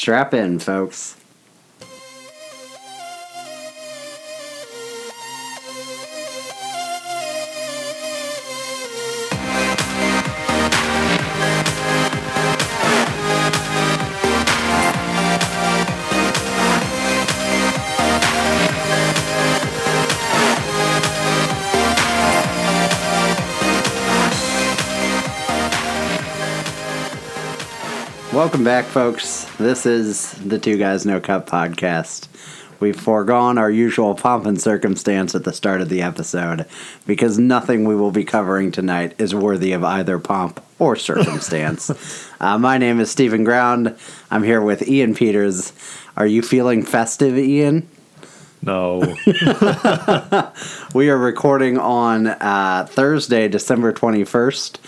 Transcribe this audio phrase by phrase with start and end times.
[0.00, 1.19] Strap in, folks.
[28.50, 29.44] Welcome back, folks.
[29.58, 32.26] This is the Two Guys No Cup podcast.
[32.80, 36.66] We've foregone our usual pomp and circumstance at the start of the episode
[37.06, 42.28] because nothing we will be covering tonight is worthy of either pomp or circumstance.
[42.40, 43.96] uh, my name is Stephen Ground.
[44.32, 45.72] I'm here with Ian Peters.
[46.16, 47.88] Are you feeling festive, Ian?
[48.62, 49.14] No.
[50.92, 54.78] We are recording on uh, Thursday, December 21st,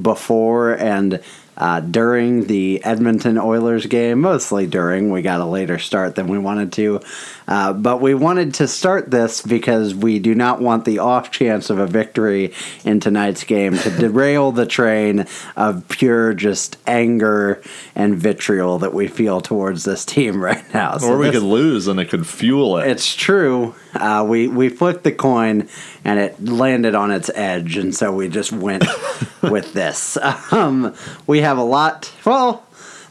[0.00, 1.20] before and
[1.58, 4.20] uh, during the Edmonton Oilers game.
[4.20, 5.10] Mostly during.
[5.10, 7.00] We got a later start than we wanted to.
[7.48, 11.70] Uh, but we wanted to start this because we do not want the off chance
[11.70, 12.52] of a victory
[12.84, 17.60] in tonight's game to derail the train of pure just anger
[17.94, 20.98] and vitriol that we feel towards this team right now.
[20.98, 22.88] So or we this- could lose and it could fuel it.
[22.90, 23.74] it's true.
[23.94, 25.66] Uh, we we flipped the coin
[26.04, 28.84] and it landed on its edge, and so we just went
[29.42, 30.18] with this.
[30.52, 30.94] Um,
[31.26, 32.12] we have a lot.
[32.26, 32.64] Well,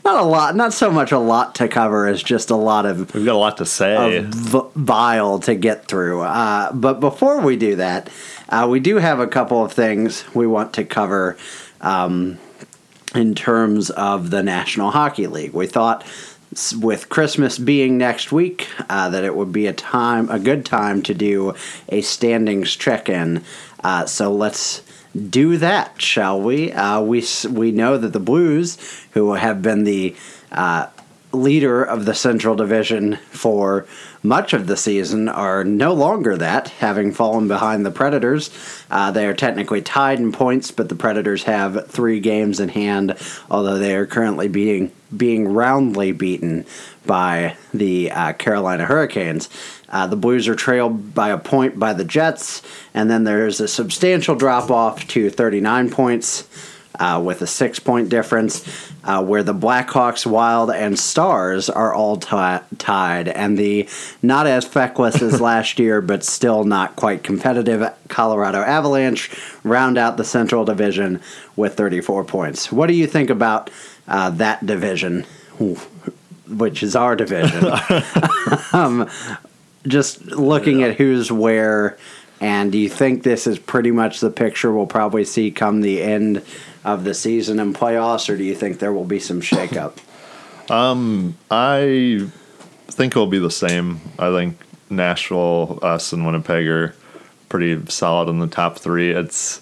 [0.08, 0.56] not a lot.
[0.56, 3.38] Not so much a lot to cover as just a lot of We've got a
[3.38, 4.22] lot to say.
[4.76, 6.22] Vile to get through.
[6.22, 8.10] Uh, but before we do that,
[8.48, 11.38] uh, we do have a couple of things we want to cover
[11.82, 12.40] um,
[13.14, 15.54] in terms of the National Hockey League.
[15.54, 16.06] We thought
[16.80, 21.02] with Christmas being next week uh, that it would be a time, a good time
[21.04, 21.54] to do
[21.90, 23.44] a standings check-in.
[23.84, 24.82] Uh, so let's
[25.18, 26.72] do that, shall we?
[26.72, 28.78] Uh, we we know that the Blues,
[29.12, 30.16] who have been the
[30.52, 30.88] uh,
[31.32, 33.86] leader of the Central Division for
[34.24, 38.50] much of the season are no longer that, having fallen behind the Predators.
[38.90, 43.16] Uh, they are technically tied in points, but the Predators have three games in hand,
[43.50, 46.66] although they are currently being being roundly beaten
[47.06, 49.50] by the uh, Carolina Hurricanes.
[49.88, 52.62] Uh, the Blues are trailed by a point by the Jets,
[52.94, 56.44] and then there's a substantial drop off to 39 points
[57.00, 62.18] uh, with a six point difference, uh, where the Blackhawks, Wild, and Stars are all
[62.18, 63.88] ti- tied, and the
[64.22, 69.32] not as feckless as last year, but still not quite competitive Colorado Avalanche
[69.64, 71.22] round out the Central Division
[71.56, 72.72] with 34 points.
[72.72, 73.70] What do you think about
[74.08, 75.26] uh, that division,
[76.48, 77.66] which is our division?
[78.74, 79.10] um,
[79.88, 81.98] just looking at who's where,
[82.40, 86.02] and do you think this is pretty much the picture we'll probably see come the
[86.02, 86.44] end
[86.88, 89.98] of the season and playoffs, or do you think there will be some shakeup?
[90.70, 92.28] Um, I
[92.88, 94.02] think it'll be the same.
[94.20, 94.58] I think
[94.90, 96.94] Nashville, us, and Winnipeg are
[97.48, 99.12] pretty solid in the top three.
[99.12, 99.62] It's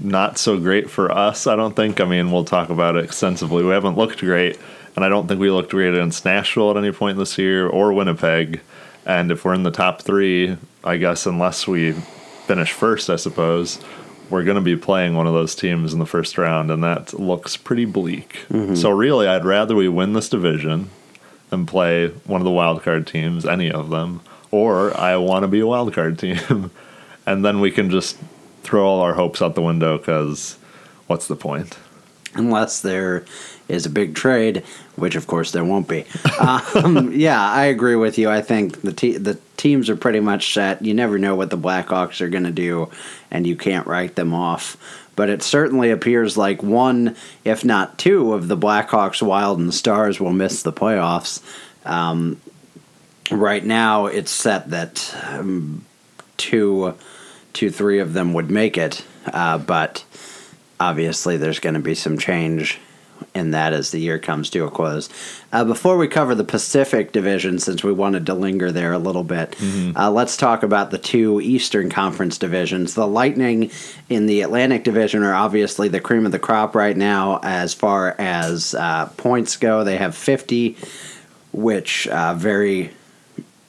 [0.00, 2.00] not so great for us, I don't think.
[2.00, 3.64] I mean, we'll talk about it extensively.
[3.64, 4.58] We haven't looked great,
[4.96, 7.92] and I don't think we looked great against Nashville at any point this year or
[7.92, 8.62] Winnipeg.
[9.04, 11.92] And if we're in the top three, I guess, unless we
[12.46, 13.78] finish first, I suppose,
[14.30, 17.12] we're going to be playing one of those teams in the first round, and that
[17.18, 18.44] looks pretty bleak.
[18.76, 20.90] So, really, I'd rather we win this division
[21.50, 24.20] and play one of the wild card teams, any of them,
[24.50, 26.70] or I want to be a wild card team,
[27.26, 28.18] and then we can just
[28.62, 30.56] throw all our hopes out the window because
[31.06, 31.78] what's the point?
[32.34, 33.24] Unless there
[33.68, 34.62] is a big trade,
[34.96, 36.04] which of course there won't be.
[36.40, 38.28] Um, yeah, I agree with you.
[38.28, 40.82] I think the te- the teams are pretty much set.
[40.82, 42.90] You never know what the Blackhawks are going to do,
[43.34, 44.76] and you can't write them off.
[45.16, 50.20] But it certainly appears like one, if not two, of the Blackhawks, Wild, and Stars
[50.20, 51.42] will miss the playoffs.
[51.84, 52.40] Um,
[53.30, 55.84] right now, it's set that um,
[56.36, 56.94] two,
[57.52, 60.04] two, three of them would make it, uh, but
[60.78, 62.78] obviously there's going to be some change
[63.34, 65.08] in that as the year comes to a close.
[65.52, 69.24] Uh, before we cover the Pacific Division, since we wanted to linger there a little
[69.24, 69.56] bit,
[69.96, 72.94] uh, let's talk about the two Eastern Conference divisions.
[72.94, 73.70] The Lightning
[74.08, 78.14] in the Atlantic Division are obviously the cream of the crop right now as far
[78.18, 79.82] as uh, points go.
[79.82, 80.76] They have 50,
[81.52, 82.92] which uh, very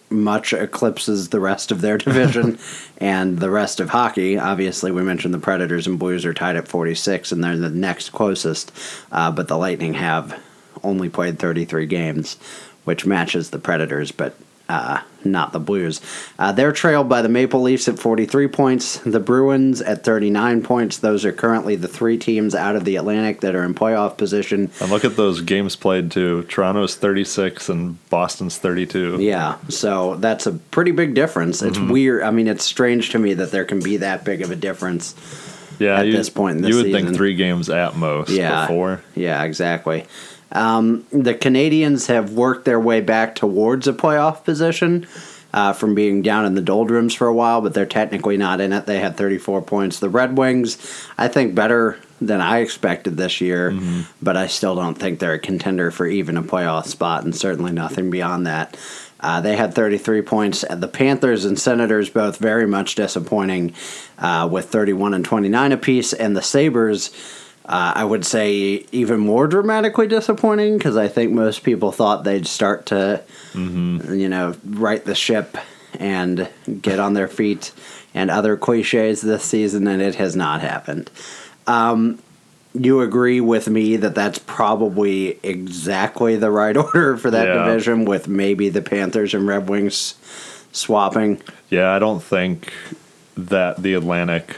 [0.10, 2.58] much eclipses the rest of their division
[2.98, 4.38] and the rest of hockey.
[4.38, 8.10] Obviously, we mentioned the Predators and Blues are tied at 46, and they're the next
[8.10, 8.72] closest.
[9.12, 10.40] Uh, but the Lightning have
[10.84, 12.36] only played 33 games,
[12.84, 14.36] which matches the Predators, but
[14.70, 16.02] uh, not the Blues.
[16.40, 20.98] Uh, they're trailed by the Maple Leafs at 43 points, the Bruins at 39 points.
[20.98, 24.72] Those are currently the three teams out of the Atlantic that are in playoff position.
[24.80, 26.44] And look at those games played too.
[26.44, 29.18] Toronto's 36 and Boston's 32.
[29.22, 31.62] Yeah, so that's a pretty big difference.
[31.62, 31.92] It's Mm-hmm.
[31.92, 32.24] weird.
[32.24, 35.14] I mean, it's strange to me that there can be that big of a difference.
[35.78, 37.04] Yeah, At you, this point in the you would season.
[37.08, 38.30] think three games at most.
[38.30, 38.66] Yeah.
[38.66, 39.02] Before.
[39.14, 40.06] Yeah, exactly.
[40.56, 45.06] Um, the Canadiens have worked their way back towards a playoff position
[45.54, 48.74] uh, from being down in the doldrums for a while, but they're technically not in
[48.74, 48.86] it.
[48.86, 50.00] They had 34 points.
[50.00, 53.72] The Red Wings, I think, better than I expected this year,
[54.22, 57.74] but I still don't think they're a contender for even a playoff spot, and certainly
[57.74, 58.78] nothing beyond that.
[59.20, 60.64] Uh, they had 33 points.
[60.70, 63.74] The Panthers and Senators both very much disappointing
[64.18, 66.14] uh, with 31 and 29 apiece.
[66.14, 67.10] And the Sabres,
[67.68, 72.46] uh, I would say, even more dramatically disappointing because I think most people thought they'd
[72.48, 73.22] start to,
[73.56, 75.58] you know, right the ship
[76.00, 76.48] and
[76.82, 77.72] get on their feet
[78.14, 81.10] and other cliches this season, and it has not happened.
[81.68, 82.20] Um,
[82.74, 87.66] you agree with me that that's probably exactly the right order for that Yeah.
[87.66, 90.16] division, with maybe the Panthers and Red Wings
[90.72, 91.42] swapping.
[91.70, 92.72] Yeah, I don't think
[93.38, 94.58] that the Atlantic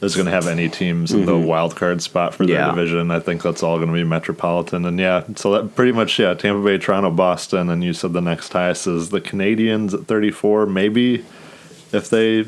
[0.00, 2.68] is going to have any teams in the wild card spot for their Mm-hmm.
[2.78, 2.82] Yeah.
[2.84, 3.10] division.
[3.10, 4.84] I think that's all going to be Metropolitan.
[4.84, 7.68] And yeah, so that pretty much, yeah, Tampa Bay, Toronto, Boston.
[7.68, 10.66] And you said the next highest is the Canadiens at 34.
[10.66, 11.24] Maybe
[11.92, 12.44] if they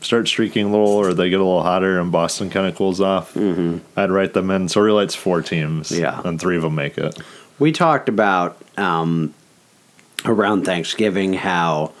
[0.00, 3.00] start streaking a little or they get a little hotter and Boston kind of cools
[3.00, 4.68] off, I'd write them in.
[4.68, 5.90] So really, it's four teams.
[5.90, 6.02] Mm-hmm.
[6.02, 6.20] Yeah.
[6.24, 7.18] And three of them make it.
[7.58, 9.34] We talked about um,
[10.24, 11.92] around Thanksgiving how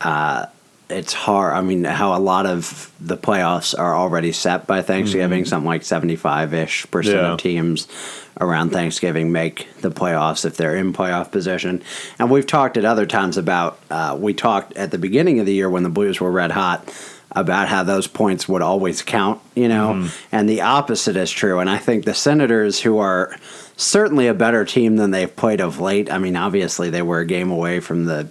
[0.00, 0.46] uh,
[0.88, 1.52] it's hard.
[1.54, 5.44] I mean, how a lot of the playoffs are already set by Thanksgiving.
[5.44, 7.32] Something like seventy-five ish percent Yeah.
[7.32, 7.88] of teams
[8.40, 11.82] around Thanksgiving make the playoffs if they're in playoff position.
[12.18, 13.78] And we've talked at other times about.
[13.90, 16.92] Uh, we talked at the beginning of the year when the Blues were red hot
[17.32, 21.58] about how those points would always count, you know, and the opposite is true.
[21.58, 23.36] And I think the Senators, who are
[23.76, 27.26] certainly a better team than they've played of late, I mean, obviously they were a
[27.26, 28.28] game away from the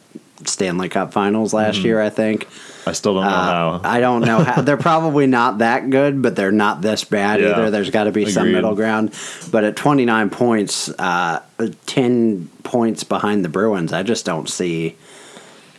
[0.56, 2.48] Stanley Cup finals last year, I think.
[2.88, 3.82] I still don't know Uh, how.
[3.84, 4.62] I don't know how.
[4.62, 7.50] they're probably not that good, but they're not this bad Yeah.
[7.52, 7.70] either.
[7.72, 9.12] There's got to be some middle ground.
[9.52, 11.40] But at 29 points, uh,
[11.88, 14.96] 10 points behind the Bruins, I just don't see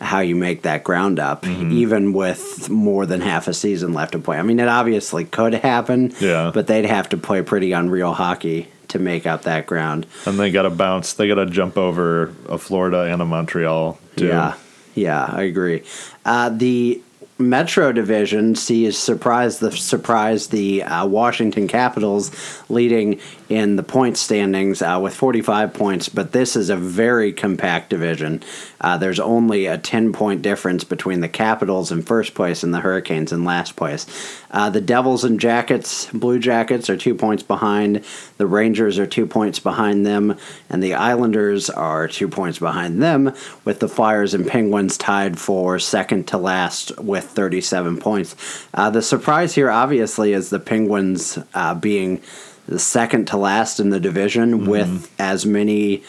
[0.01, 1.73] how you make that ground up, Mm-hmm.
[1.73, 4.37] even with more than half a season left to play.
[4.39, 6.51] I mean, it obviously could happen, Yeah.
[6.53, 10.07] but they'd have to play pretty unreal hockey to make up that ground.
[10.27, 11.15] And they got to bounce.
[11.15, 13.99] They got to jump over a Florida and a Montreal.
[14.17, 14.27] Too.
[14.27, 14.53] Yeah,
[14.97, 15.85] yeah, I agree.
[16.25, 17.01] Uh, the
[17.39, 22.31] Metro Division sees surprise the surprise the uh, Washington Capitals
[22.71, 27.91] leading in the point standings uh, with 45 points, but this is a very compact
[27.91, 28.43] division.
[28.81, 32.81] Uh, there's only a 10 point difference between the Capitals in first place and the
[32.81, 34.07] Hurricanes in last place.
[34.51, 38.05] Uh, the Devils and Jackets, Blue Jackets, are two points behind.
[38.39, 40.39] The Rangers are two points behind them,
[40.71, 43.35] and the Islanders are two points behind them,
[43.65, 48.67] with the Flyers and Penguins tied for second to last with 37 points.
[48.75, 52.23] Uh, the surprise here, obviously, is the Penguins uh, being
[52.67, 56.03] the second to last in the division with as many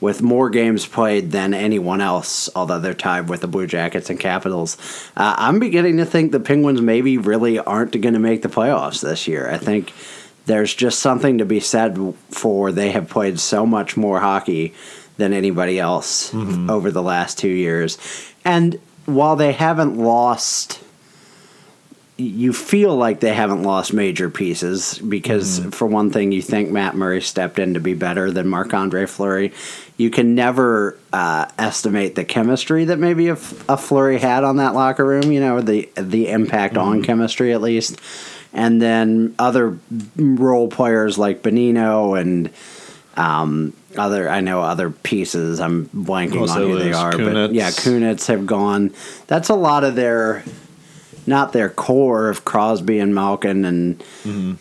[0.00, 4.20] with more games played than anyone else, although they're tied with the Blue Jackets and
[4.20, 4.76] Capitals.
[5.16, 9.00] Uh, I'm beginning to think the Penguins maybe really aren't going to make the playoffs
[9.00, 9.48] this year.
[9.48, 9.94] I think
[10.44, 14.74] there's just something to be said for they have played so much more hockey
[15.16, 16.34] than anybody else
[16.68, 17.96] over the last two years.
[18.44, 20.80] And while they haven't lost
[22.16, 26.94] you feel like they haven't lost major pieces because, for one thing, you think Matt
[26.94, 29.52] Murray stepped in to be better than Marc Andre Fleury.
[29.96, 33.32] You can never uh, estimate the chemistry that maybe a,
[33.68, 35.32] a Fleury had on that locker room.
[35.32, 38.00] You know the the impact on chemistry at least,
[38.52, 39.76] and then other
[40.14, 42.50] role players like Bonino and
[43.16, 45.60] um, other I know other pieces.
[45.60, 48.94] I'm blanking on who they are, but yeah, Kunitz have gone.
[49.26, 50.44] That's a lot of their
[51.26, 54.02] not their core of Crosby and Malkin and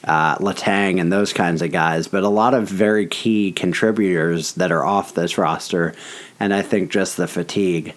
[0.03, 4.71] uh, Letang and those kinds of guys, but a lot of very key contributors that
[4.71, 5.93] are off this roster,
[6.39, 7.93] and I think just the fatigue.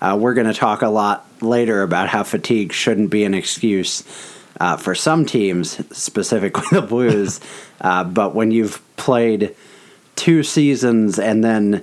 [0.00, 4.02] Uh, we're going to talk a lot later about how fatigue shouldn't be an excuse
[4.58, 7.40] uh, for some teams, specifically the Blues.
[7.80, 9.54] uh, but when you've played
[10.20, 11.82] two seasons and then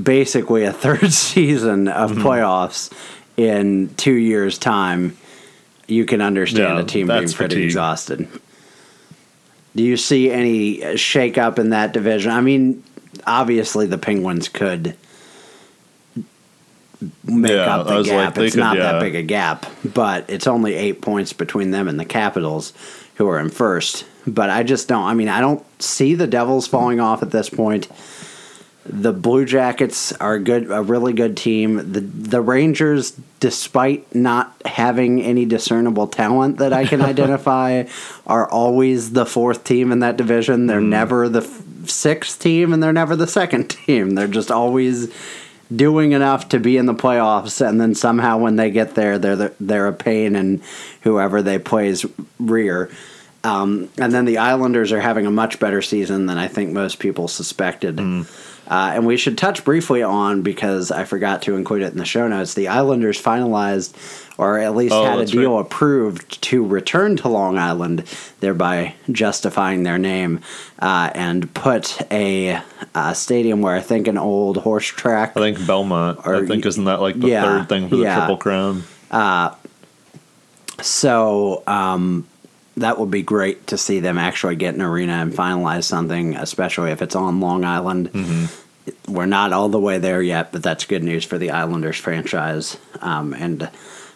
[0.00, 2.26] basically a third season of mm-hmm.
[2.26, 2.90] playoffs
[3.36, 5.16] in two years' time,
[5.86, 7.64] you can understand Yeah, a team being pretty fatigue.
[7.64, 8.26] exhausted.
[9.76, 12.30] Do you see any shake up in that division?
[12.30, 12.82] I mean,
[13.26, 14.96] obviously the Penguins could
[17.24, 18.38] make Yeah, up the was like, gap.
[18.38, 22.00] it's could- not that big a gap, but it's only eight points between them and
[22.00, 22.72] the Capitals,
[23.16, 24.06] who are in first.
[24.26, 25.04] But I just don't.
[25.04, 27.88] I mean, I don't see the Devils falling off at this point.
[28.84, 31.92] The Blue Jackets are a good, a really good team.
[31.92, 37.84] The the Rangers, despite not having any discernible talent that I can identify,
[38.26, 40.66] are always the fourth team in that division.
[40.66, 40.88] They're mm.
[40.88, 44.16] never the f- sixth team, and they're never the second team.
[44.16, 45.12] They're just always
[45.74, 49.36] doing enough to be in the playoffs, and then somehow when they get there, they're
[49.36, 50.62] the, they're a pain in
[51.02, 52.04] whoever they play's
[52.38, 52.90] rear.
[53.44, 56.98] Um, and then the Islanders are having a much better season than I think most
[56.98, 57.98] people suspected.
[58.00, 58.24] Uh,
[58.68, 62.28] and we should touch briefly on because I forgot to include it in the show
[62.28, 62.54] notes.
[62.54, 63.94] The Islanders finalized,
[64.38, 65.66] or at least Oh, had a deal right.
[65.66, 68.04] approved to return to Long Island,
[68.38, 70.40] thereby justifying their name,
[70.78, 72.60] uh, and put a,
[72.94, 76.20] uh stadium where I think an old horse track I think Belmont.
[76.24, 78.18] Or- I think isn't that like the yeah, third thing for the yeah.
[78.18, 78.84] Triple Crown?
[80.80, 82.26] So um,
[82.76, 86.90] that would be great to see them actually get an arena and finalize something, especially
[86.90, 88.10] if it's on Long Island.
[89.06, 92.76] We're not all the way there yet, but that's good news for the Islanders franchise,
[93.00, 93.70] um, and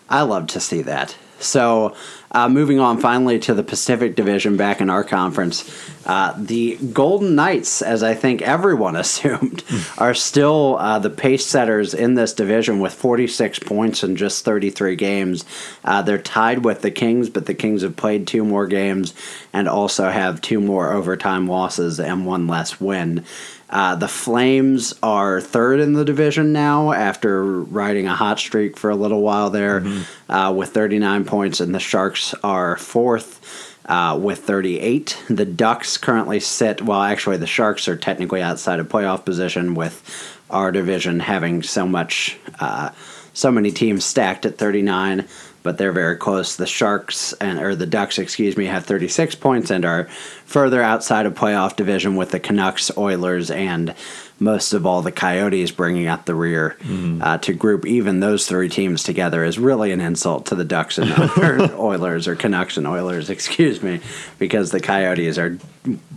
[0.09, 1.15] I love to see that.
[1.39, 1.95] So,
[2.31, 5.71] uh, moving on finally to the Pacific Division back in our conference,
[6.07, 9.65] uh, the Golden Knights, as I think everyone assumed,
[9.99, 14.97] are still uh, the pace setters in this division with 46 points in just 33
[14.97, 15.45] games.
[15.85, 19.15] Uh, they're tied with the Kings, but the Kings have played two more games
[19.53, 23.25] and also have two more overtime losses and one less win.
[23.69, 28.91] Uh, the Flames are third in the division now after riding a hot streak for
[28.91, 29.85] a little while there
[30.29, 35.23] uh, with 39 points, and the Sharks are fourth uh, with 38.
[35.29, 40.03] The Ducks currently sit, well, actually, the Sharks are technically outside of playoff position with
[40.51, 42.91] our division having so much, uh,
[43.33, 45.27] so many teams stacked at 39
[45.67, 46.55] but they're very close.
[46.57, 50.05] The Sharks and or the Ducks, excuse me, have 36 points and are
[50.47, 53.95] further outside of playoff division with the Canucks, Oilers, and
[54.39, 56.77] most of all the Coyotes bringing up the rear.
[57.21, 60.99] Uh, to group even those three teams together is really an insult to the Ducks
[60.99, 61.11] and
[61.73, 64.01] Oilers or Canucks and Oilers, excuse me,
[64.39, 65.59] because the Coyotes are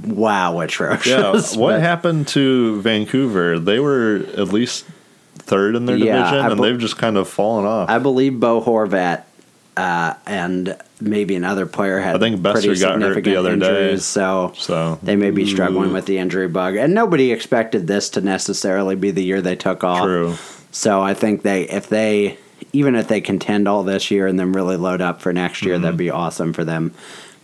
[0.06, 1.08] wow atrocious.
[1.08, 1.32] Yeah.
[1.60, 3.58] What But- happened to Vancouver?
[3.58, 4.86] They were at least
[5.38, 7.89] third in their Yeah, division, I and they've just kind of fallen off.
[7.89, 9.24] I believe Bo Horvat
[9.78, 13.68] uh, and maybe another player had I think Boeser got hurt the other day.
[13.86, 15.94] injuries, so So they may be struggling Ooh.
[15.94, 16.76] with the injury bug.
[16.76, 20.04] And nobody expected this to necessarily be the year they took off.
[20.04, 20.36] True.
[20.72, 22.38] So I think they, if they,
[22.74, 25.76] even if they contend all this year and then really load up for next year,
[25.76, 25.84] Mm-hmm.
[25.84, 26.94] that'd be awesome for them.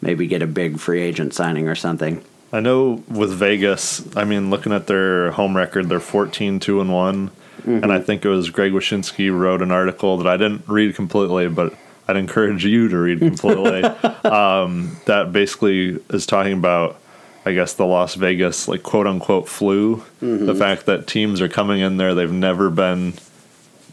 [0.02, 2.24] Maybe get a big free agent signing or something.
[2.54, 6.94] I know with Vegas, I mean, looking at their home record, they're 14 2 and
[6.94, 7.84] one Mm-hmm.
[7.84, 11.48] And I think it was Greg Wyshynski wrote an article that I didn't read completely,
[11.48, 11.74] but
[12.08, 13.84] I'd encourage you to read completely.
[14.24, 17.00] um, that basically is talking about,
[17.46, 19.98] I guess, the Las Vegas, like, quote unquote, flu.
[20.22, 20.46] Mm-hmm.
[20.46, 23.14] The fact that teams are coming in there, they've never been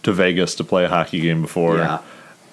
[0.03, 1.79] to Vegas to play a hockey game before.
[1.79, 2.01] Yeah.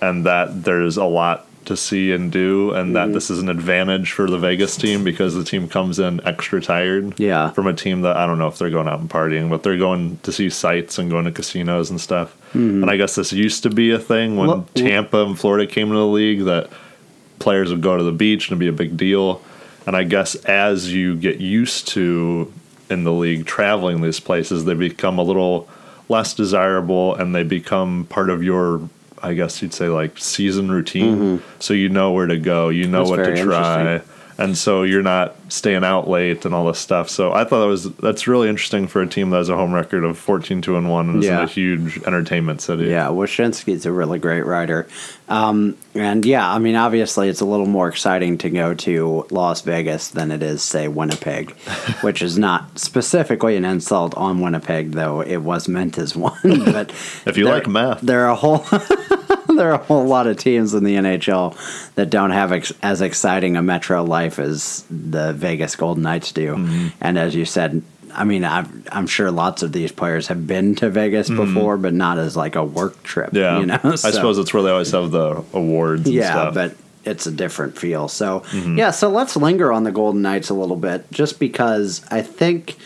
[0.02, 2.94] And that there's a lot to see and do, and Mm-hmm.
[2.94, 6.62] that this is an advantage for the Vegas team because the team comes in extra
[6.62, 7.20] tired.
[7.20, 7.52] Yeah.
[7.52, 9.78] From a team that I don't know if they're going out and partying, but they're
[9.78, 12.36] going to see sights and going to casinos and stuff.
[12.54, 14.60] And I guess this used to be a thing when Mm-hmm.
[14.60, 16.70] Well- Tampa and Florida came into the league that
[17.38, 19.42] players would go to the beach and it'd be a big deal.
[19.86, 22.52] And I guess as you get used to
[22.90, 25.70] in the league traveling these places, they become a little
[26.10, 28.82] less desirable and they become part of your
[29.22, 31.42] I guess you'd say like season routine.
[31.60, 33.16] So you know where to go, you know Mm-hmm.
[33.16, 34.02] That's what to try.
[34.40, 37.10] And so you're not staying out late and all this stuff.
[37.10, 39.74] So I thought that was that's really interesting for a team that has a home
[39.74, 42.86] record of 14 2 and 1 and is in a huge entertainment city.
[42.86, 44.88] Yeah, Wyshynski's a really great writer.
[45.28, 49.60] Um, and yeah, I mean, obviously, it's a little more exciting to go to Las
[49.62, 51.52] Vegas than it is, say, Winnipeg,
[52.02, 56.40] which is not specifically an insult on Winnipeg, though it was meant as one.
[56.44, 56.92] but
[57.26, 58.00] If you like math.
[58.00, 58.66] there are a whole.
[59.60, 63.02] There are a whole lot of teams in the NHL that don't have ex- as
[63.02, 66.56] exciting a metro life as the Vegas Golden Knights do.
[66.56, 66.88] Mm-hmm.
[67.02, 67.82] And as you said,
[68.14, 71.94] I mean, I'm, I'm sure lots of these players have been to Vegas before, but
[71.94, 73.28] not as like a work trip.
[73.28, 73.36] Mm-hmm.
[73.38, 73.60] Yeah.
[73.60, 73.80] you know.
[73.84, 76.54] I suppose it's where they always have the awards and yeah, stuff.
[76.56, 76.76] but
[77.06, 78.08] it's a different feel.
[78.08, 78.78] So Mm-hmm.
[78.78, 82.78] yeah, so let's linger on the Golden Knights a little bit, just because I think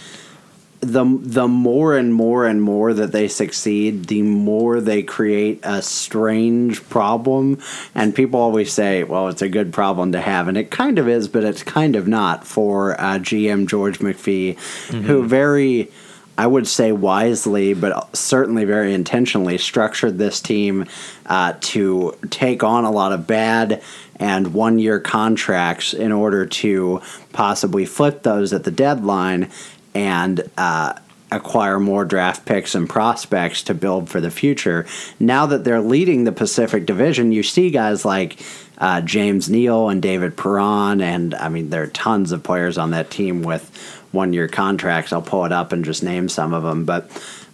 [0.83, 5.81] the the more and more and more that they succeed, the more they create a
[5.81, 7.59] strange problem.
[7.95, 11.07] And people always say, "Well, it's a good problem to have," and it kind of
[11.07, 14.57] is, but it's kind of not for uh, GM George McPhee,
[15.03, 15.89] who very
[16.37, 20.87] I would say wisely, but certainly very intentionally, structured this team
[21.27, 23.83] uh, to take on a lot of bad
[24.15, 27.01] and one year contracts in order to
[27.33, 29.49] possibly flip those at the deadline
[29.95, 30.93] and uh,
[31.31, 34.85] acquire more draft picks and prospects to build for the future.
[35.19, 38.39] Now that they're leading the Pacific Division, you see guys like
[38.77, 42.91] uh, James Neal and David Perron, and I mean, there are tons of players on
[42.91, 43.69] that team with
[44.11, 45.11] one year contracts.
[45.11, 46.85] I'll pull it up and just name some of them.
[46.85, 47.09] But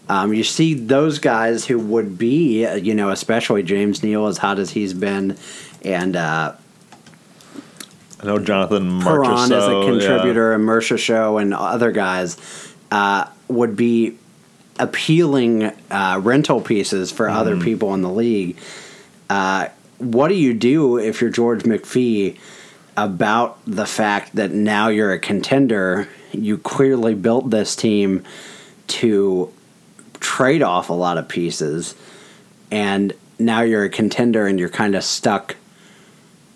[0.10, 4.38] um, you see those guys who would be, uh, you know, especially James Neal, as
[4.38, 5.38] hot as he's been,
[5.84, 6.56] and uh,
[8.22, 12.38] I know Jonathan Perron as a contributor, and Marchessault, and other guys
[12.92, 14.18] uh, would be
[14.78, 18.58] appealing uh, rental pieces for other people in the league.
[19.30, 19.68] Uh,
[20.00, 22.38] what do you do if you're George McPhee
[22.98, 26.10] about the fact that now you're a contender?
[26.32, 28.24] You clearly built this team
[28.88, 29.52] to
[30.20, 31.96] trade off a lot of pieces,
[32.72, 35.56] and now you're a contender and you're kind of stuck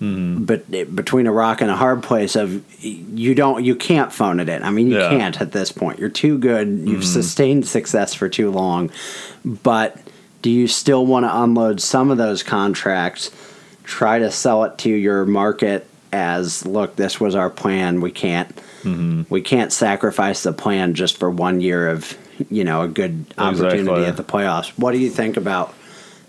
[0.04, 0.44] Mm-hmm.
[0.44, 4.42] but eh, between a rock and a hard place of you don't you can't phone
[4.42, 4.62] it in.
[4.62, 5.10] I mean, you Yeah.
[5.10, 5.98] can't at this point.
[5.98, 6.68] You're too good.
[6.68, 7.02] You've mm-hmm.
[7.02, 8.92] sustained success for too long.
[9.46, 9.98] But
[10.42, 13.32] do you still want to unload some of those contracts?
[13.86, 18.02] Try to sell it to your market as look, this was our plan.
[18.02, 19.24] We can't mm-hmm.
[19.30, 22.18] we can't sacrifice the plan just for one year of
[22.50, 24.06] you know a good opportunity Exactly.
[24.06, 24.78] at the playoffs.
[24.78, 25.74] What do you think about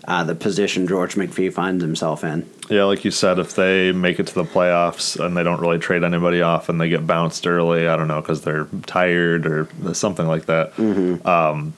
[0.07, 2.49] uh, the position George McPhee finds himself in?
[2.69, 5.79] Yeah, like you said, if they make it to the playoffs and they don't really
[5.79, 9.67] trade anybody off and they get bounced early, I don't know, because they're tired or
[9.93, 10.77] something like that.
[11.25, 11.73] Um,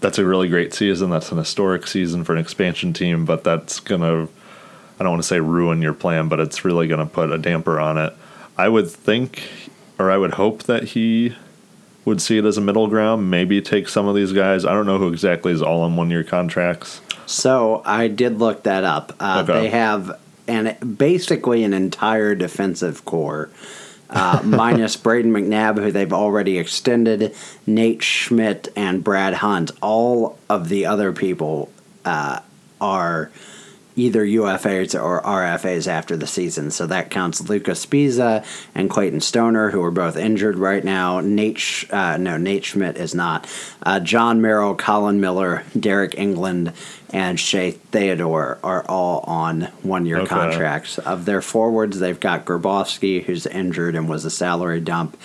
[0.00, 1.08] that's a really great season.
[1.10, 4.30] That's an historic season for an expansion team, but that's going to,
[4.98, 7.38] I don't want to say ruin your plan, but it's really going to put a
[7.38, 8.12] damper on it.
[8.58, 9.42] I would think,
[9.98, 11.34] or I would hope that he
[12.04, 14.66] would see it as a middle ground, maybe take some of these guys.
[14.66, 17.00] I don't know who exactly is all on one year contracts.
[17.26, 19.14] So I did look that up.
[19.20, 19.60] Uh, Okay.
[19.62, 23.48] They have an basically an entire defensive core,
[24.10, 27.34] uh, minus Brayden McNabb, who they've already extended,
[27.66, 29.70] Nate Schmidt, and Brad Hunt.
[29.80, 31.70] All of the other people
[32.04, 32.40] uh,
[32.80, 33.30] are
[33.96, 36.70] either UFAs or RFAs after the season.
[36.70, 41.20] So that counts Lucas Sbisa and Clayton Stoner, who are both injured right now.
[41.20, 43.46] Nate, Sch- uh, no, Nate Schmidt is not.
[43.82, 46.74] Uh, Jon Merrill, Colin Miller, Deryk Engelland,
[47.10, 50.26] and Shea Theodore are all on one-year Okay.
[50.28, 50.98] contracts.
[50.98, 55.16] Of their forwards, they've got Grabovski, who's injured and was a salary dump.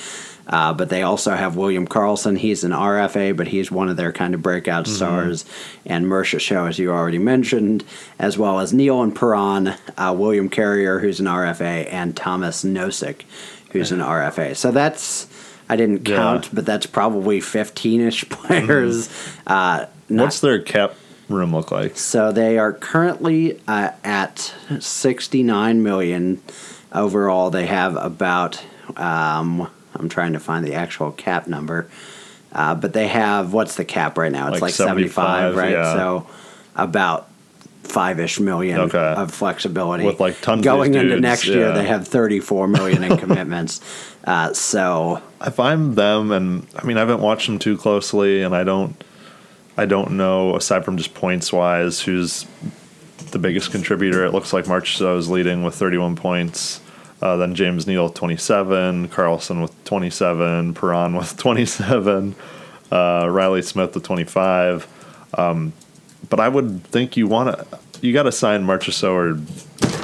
[0.51, 2.35] Uh, but they also have William Karlsson.
[2.35, 5.45] He's an RFA, but he's one of their kind of breakout stars.
[5.85, 7.83] And Marchessault, as you already mentioned,
[8.17, 13.21] as well as Neal and Perron, uh, William Carrier, who's an RFA, and Tomas Nosek,
[13.71, 14.55] who's an RFA.
[14.55, 15.27] So that's,
[15.69, 16.15] I didn't Yeah.
[16.17, 19.07] count, but that's probably 15 ish players.
[19.45, 20.95] Uh, not What's their cap
[21.29, 21.95] room look like?
[21.95, 26.41] so they are currently uh, at 69 million
[26.91, 27.51] overall.
[27.51, 28.63] They have about
[28.97, 31.89] um, I'm trying to find the actual cap number,
[32.53, 34.47] uh, but they have what's the cap right now?
[34.47, 35.13] It's like, Like 75,
[35.53, 35.71] 75, right?
[35.71, 35.93] yeah.
[35.93, 36.27] So
[36.75, 37.27] about
[37.83, 38.97] five ish million Okay.
[39.17, 40.05] of flexibility.
[40.05, 43.81] With, like, tons going into dudes, next year, they have 34 million in commitments.
[44.23, 48.55] Uh, so if I'm them, and I mean, I haven't watched them too closely, and
[48.55, 49.01] I don't,
[49.75, 52.45] I don't know aside from just points wise, who's
[53.31, 54.23] the biggest contributor.
[54.25, 56.81] It looks like March is leading with 31 points.
[57.21, 62.35] Uh, then James Neal 27, Karlsson with 27, Perron with 27,
[62.91, 64.87] uh, Reilly Smith with 25.
[65.37, 65.73] Um,
[66.29, 69.11] but I would think you want to, you got to sign Marchessault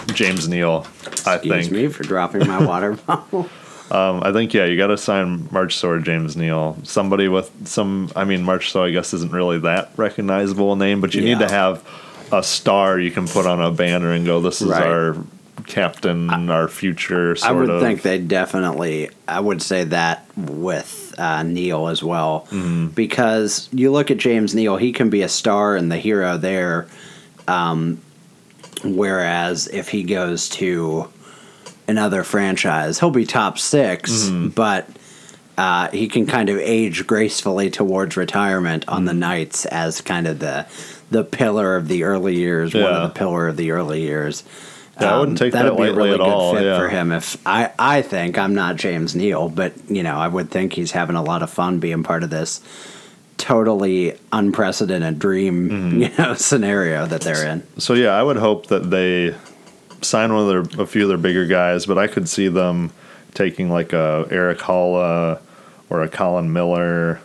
[0.10, 0.86] or James Neal.
[1.26, 1.72] I excuse think.
[1.72, 3.50] me for dropping my water bottle.
[3.92, 8.12] Um, I think yeah, you got to sign March or James Neal, somebody with some.
[8.16, 11.48] I mean, March I guess isn't really that recognizable a name, but you need to
[11.48, 11.88] have
[12.32, 14.88] a star you can put on a banner and go, "This is Right.
[14.88, 15.16] our
[15.66, 17.82] captain, our future." Sort I would of.
[17.82, 19.10] think they definitely.
[19.28, 22.88] I would say that with uh, Neal as well, Mm-hmm.
[22.88, 26.88] because you look at James Neal, he can be a star and the hero there.
[27.48, 28.02] Um,
[28.84, 31.08] whereas if he goes to
[31.88, 34.48] another franchise, he'll be top 6 Mm-hmm.
[34.50, 34.88] but.
[35.58, 39.20] Uh, he can kind of age gracefully towards retirement on the Mm-hmm.
[39.22, 40.66] Knights as kind of the
[41.12, 44.44] the pillar of the early years, one of the pillar of the early years.
[45.00, 46.78] Yeah, I wouldn't take that'd that be a lightly really at good all, fit yeah.
[46.80, 47.12] for him.
[47.12, 50.92] If I, I think I'm not James Neal, but you know, I would think he's
[50.92, 52.62] having a lot of fun being part of this
[53.38, 56.02] totally unprecedented dream, Mm-hmm.
[56.02, 57.64] you know, scenario that they're in.
[57.80, 59.36] So yeah, I would hope that they
[60.02, 62.92] sign one of their a few of their bigger guys, but I could see them
[63.34, 65.42] taking like a Erik Haula
[65.90, 67.20] or a Colin Miller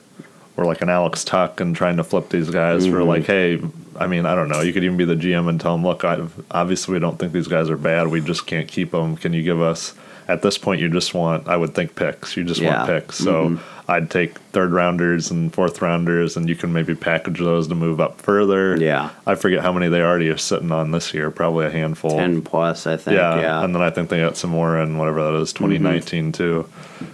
[0.57, 3.61] or like an Alex Tuch and trying to flip these guys for like, hey,
[4.01, 4.63] I mean, I don't know.
[4.63, 6.19] You could even be the GM and tell them, look, I,
[6.51, 8.09] obviously we don't think these guys are bad.
[8.09, 9.17] We just can't keep them.
[9.17, 9.95] Can you give us?
[10.27, 12.37] At this point, you just want, I would think, picks.
[12.37, 12.77] You just Yeah.
[12.79, 13.19] want picks.
[13.19, 13.91] So mm-hmm.
[13.91, 18.01] I'd take third rounders and fourth rounders, and you can maybe package those to move
[18.01, 18.77] up further.
[18.77, 19.11] Yeah.
[19.27, 21.31] I forget how many they already are sitting on this year.
[21.31, 22.11] Probably a handful.
[22.13, 23.17] Ten plus, I think.
[23.17, 23.65] Yeah, Yeah.
[23.65, 25.65] and then I think they got some more in whatever that is, mm-hmm.
[25.65, 26.69] 2019 too.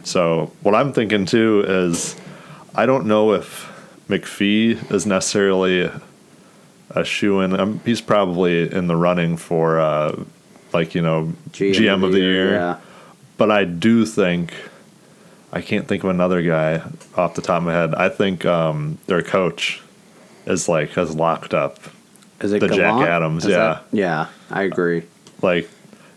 [0.05, 2.15] So what I'm thinking too is,
[2.75, 3.73] I don't know if
[4.11, 5.91] McPhee is necessarily
[6.97, 7.59] a shoe in.
[7.59, 10.17] Um, he's probably in the running for, uh,
[10.73, 12.53] like you know, GM, of the year.
[12.55, 12.79] Yeah.
[13.39, 14.55] But I do think,
[15.53, 16.83] I can't think of another guy
[17.17, 17.95] off the top of my head.
[17.95, 19.83] I think um, their coach
[20.47, 21.79] is like has locked up.
[22.41, 23.57] Is it The Jack Adams, Is yeah.
[23.57, 25.05] that- yeah, I agree.
[25.43, 25.69] Like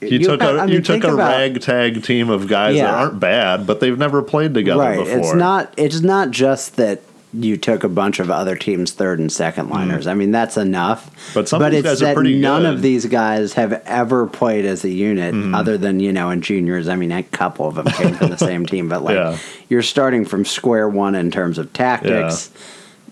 [0.01, 2.75] you, You took ha- a I mean, you took a about- ragtag team of guys
[2.77, 4.99] that aren't bad, but they've never played together right.
[4.99, 5.17] before.
[5.19, 5.73] It's not.
[5.77, 10.07] It's not just that you took a bunch of other teams' third and second liners.
[10.07, 11.13] I mean, that's enough.
[11.13, 11.33] Mm.
[11.35, 12.73] But some of these it's guys are pretty none good.
[12.73, 16.87] Of these guys have ever played as a unit, other than you know in juniors.
[16.89, 19.37] I mean, a couple of them came from the same team, but like Yeah.
[19.69, 22.49] you're starting from square one in terms of tactics.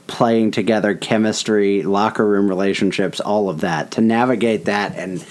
[0.08, 5.24] Playing together, chemistry, locker room relationships, all of that to navigate that, and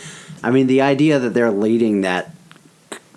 [0.45, 2.36] I mean the idea that they're leading that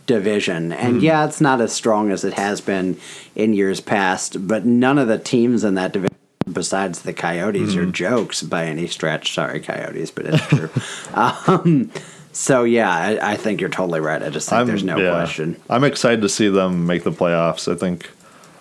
[0.10, 0.74] division.
[0.74, 1.06] And Mm-hmm.
[1.06, 2.98] yeah, it's not as strong as it has been
[3.36, 6.16] in years past, but none of the teams in that division
[6.52, 7.80] besides the Coyotes Mm-hmm.
[7.90, 9.34] are jokes by any stretch.
[9.34, 10.70] Sorry, Coyotes, but it's true.
[11.14, 11.92] um,
[12.34, 14.22] so yeah, I, I think you're totally right.
[14.22, 15.12] I just think there's no yeah.
[15.12, 15.56] question.
[15.70, 17.72] I'm excited to see them make the playoffs.
[17.72, 18.10] I think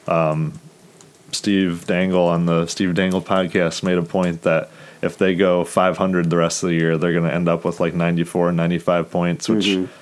[0.07, 0.53] um,
[1.33, 4.69] Steve Dangle on the Steve Dangle podcast made a point that
[5.01, 7.79] if they go 500 the rest of the year, they're going to end up with
[7.81, 9.93] like 94, 95 points, which Mm-hmm.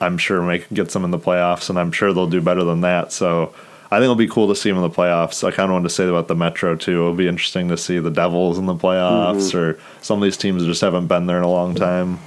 [0.00, 2.82] I'm sure make gets them in the playoffs, and I'm sure they'll do better than
[2.82, 3.12] that.
[3.12, 3.52] So
[3.90, 5.42] I think it'll be cool to see them in the playoffs.
[5.42, 6.92] I kind of wanted to say about the Metro too.
[7.02, 9.58] It'll be interesting to see the Devils in the playoffs, Mm-hmm.
[9.58, 12.18] or some of these teams just haven't been there in a long time.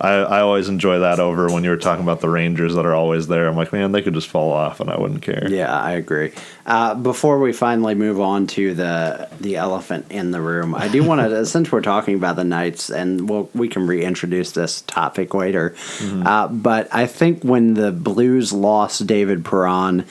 [0.00, 2.94] I, I always enjoy that over when you were talking about the Rangers that are
[2.94, 3.48] always there.
[3.48, 5.46] I'm like, man, they could just fall off, and I wouldn't care.
[5.50, 6.32] Yeah, I agree.
[6.66, 11.02] Uh, before we finally move on to the the elephant in the room, I do
[11.02, 15.32] want to, since we're talking about the Knights, and we'll, we can reintroduce this topic
[15.34, 15.74] later.
[16.02, 20.04] Uh, but I think when the Blues lost David Perron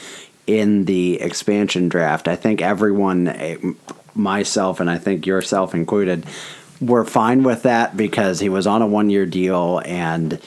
[0.47, 3.57] in the expansion draft, I think everyone, eh,
[4.13, 6.25] myself, and I think yourself included,
[6.81, 10.39] were fine with that because he was on a one year deal and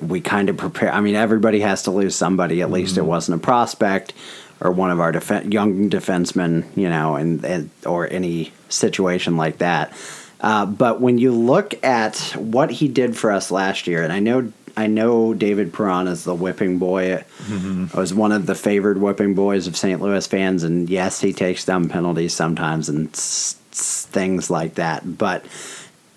[0.00, 0.92] we kind of prepare.
[0.92, 2.62] I mean, everybody has to lose somebody.
[2.62, 4.12] At least it wasn't a prospect
[4.60, 9.58] or one of our defen young defensemen, you know, and, and or any situation like
[9.58, 9.92] that.
[10.40, 14.20] Uh, but when you look at what he did for us last year, and I
[14.20, 17.24] know I know David Perron is the whipping boy.
[17.94, 20.00] I was one of the favored whipping boys of St.
[20.00, 23.14] Louis fans, and yes, he takes dumb penalties sometimes and
[23.72, 25.18] things like that.
[25.18, 25.44] But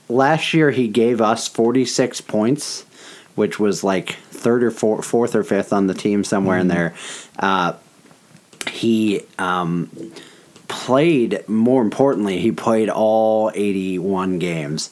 [0.10, 2.84] last year he gave us 46 points,
[3.36, 6.94] which was like third or four, fourth or fifth on the team somewhere in there.
[7.38, 7.74] Uh,
[8.70, 9.90] he um,
[10.68, 14.92] played, more importantly, he played all 81 games,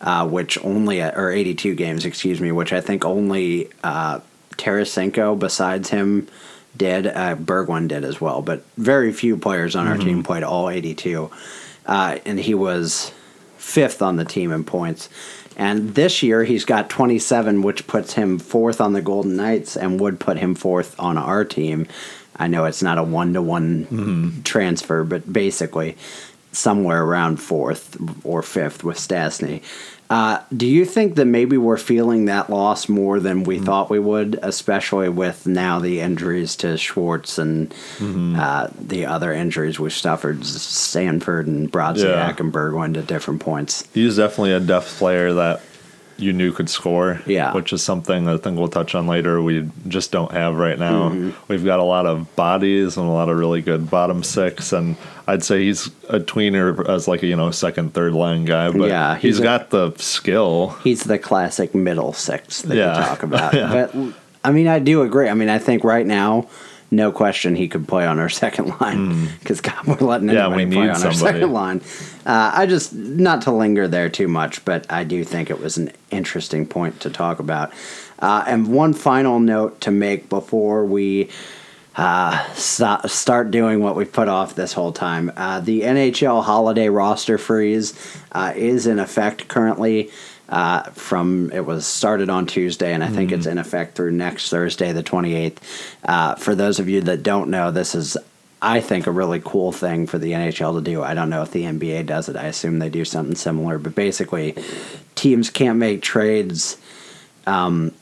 [0.00, 4.20] uh, which only, or 82 games, excuse me, which I think only uh,
[4.52, 6.28] Tarasenko besides him
[6.76, 7.06] did.
[7.06, 11.30] Uh, Berglund did as well, but very few players on our team played all 82.
[11.86, 13.12] Uh, and he was
[13.56, 15.08] fifth on the team in points.
[15.56, 20.00] And this year he's got 27, which puts him fourth on the Golden Knights and
[20.00, 21.86] would put him fourth on our team.
[22.36, 25.98] I know it's not a one to one transfer, but basically
[26.52, 29.62] somewhere around fourth or fifth with Stastny.
[30.10, 34.00] Uh, do you think that maybe we're feeling that loss more than we thought we
[34.00, 40.44] would, especially with now the injuries to Schwartz and uh, the other injuries we've suffered,
[40.44, 42.34] Sanford and Brodziak Yeah.
[42.40, 43.86] and Berglund at different points?
[43.94, 45.60] He's definitely a depth player that
[46.20, 47.20] you knew could score.
[47.26, 47.52] Yeah.
[47.52, 49.40] Which is something I think we'll touch on later.
[49.42, 51.08] We just don't have right now.
[51.10, 51.30] Mm-hmm.
[51.48, 54.96] We've got a lot of bodies and a lot of really good bottom six, and
[55.26, 58.70] I'd say he's a tweener as like a you know second, third line guy.
[58.70, 60.70] But Yeah, he's he's a- got the skill.
[60.84, 62.96] He's the classic middle six that Yeah.
[62.98, 63.54] you talk about.
[63.60, 63.70] Yeah.
[63.92, 65.28] But I mean, I do agree.
[65.28, 66.48] I mean, I think right now,
[66.90, 70.34] no question, he could play on our second line because God, we're letting Hmm.
[70.34, 71.80] Yeah, anybody we play on our second line.
[72.26, 75.76] Uh, I just not to linger there too much, but I do think it was
[75.78, 77.72] an interesting point to talk about.
[78.18, 81.30] Uh, and one final note to make before we
[81.96, 85.32] uh, st- start doing what we've put off this whole time.
[85.36, 87.94] Uh, the NHL holiday roster freeze
[88.32, 90.10] uh, is in effect currently.
[90.50, 94.50] Uh, from it was started on Tuesday, and I think it's in effect through next
[94.50, 95.62] Thursday, the twenty eighth.
[96.04, 98.16] Uh, for those of you that don't know, this is
[98.62, 101.02] I think a really cool thing for the NHL to do.
[101.02, 102.36] I don't know if the NBA does it.
[102.36, 104.54] I assume they do something similar, but basically,
[105.14, 106.76] teams can't make trades
[107.46, 107.94] um,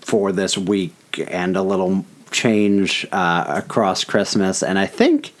[0.00, 0.94] for this week
[1.28, 4.62] and a little change uh, across Christmas.
[4.62, 5.32] And I think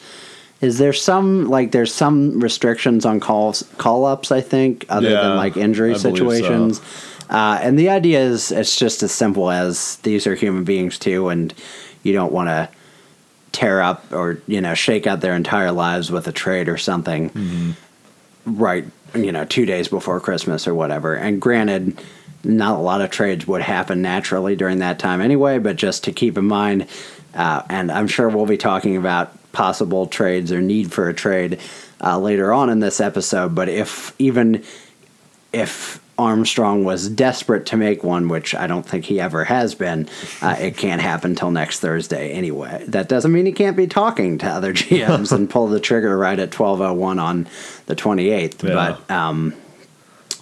[0.62, 4.32] is there some like there's some restrictions on calls call ups.
[4.32, 6.24] I think other Yeah, than like injury I believe so.
[6.24, 6.80] situations.
[7.28, 11.28] Uh, and the idea is it's just as simple as these are human beings too,
[11.28, 11.52] and
[12.02, 12.68] you don't want to
[13.52, 17.74] tear up or you know shake out their entire lives with a trade or something
[18.46, 22.00] right you know two days before christmas or whatever and granted
[22.44, 26.12] not a lot of trades would happen naturally during that time anyway but just to
[26.12, 26.86] keep in mind
[27.34, 31.60] uh, and i'm sure we'll be talking about possible trades or need for a trade
[32.02, 34.62] uh, later on in this episode but if even
[35.52, 40.08] if Armstrong was desperate to make one, which I don't think he ever has been,
[40.40, 42.84] uh, it can't happen till next Thursday anyway.
[42.88, 46.38] That doesn't mean he can't be talking to other GMs and pull the trigger right
[46.38, 47.48] at 12:01 on
[47.86, 48.62] the 28th.
[48.62, 48.74] Yeah.
[48.74, 49.54] But um,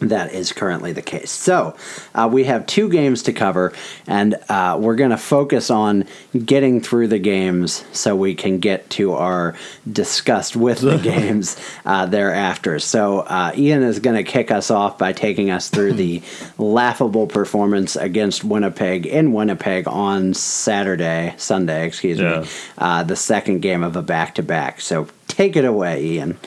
[0.00, 1.30] that is currently the case.
[1.30, 1.76] So
[2.14, 3.72] uh, we have two games to cover,
[4.06, 6.06] and uh, we're going to focus on
[6.44, 9.54] getting through the games so we can get to our
[9.90, 12.78] disgust with the games uh, thereafter.
[12.78, 16.22] So uh, Ian is going to kick us off by taking us through the
[16.58, 22.40] laughable performance against Winnipeg in Winnipeg on Saturday, Sunday, excuse Yeah.
[22.40, 24.80] me, uh, the second game of a back to back.
[24.80, 26.38] So take it away, Ian.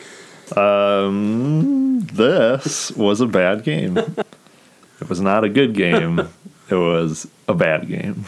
[0.51, 3.97] Um, this was a bad game.
[3.97, 6.27] it was not a good game.
[6.69, 8.25] It was a bad game.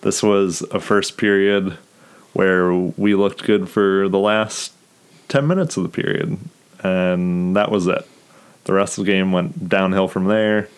[0.00, 1.76] This was a first period
[2.32, 4.72] where we looked good for the last
[5.28, 6.38] 10 minutes of the period,
[6.82, 8.06] and that was it.
[8.64, 10.68] The rest of the game went downhill from there.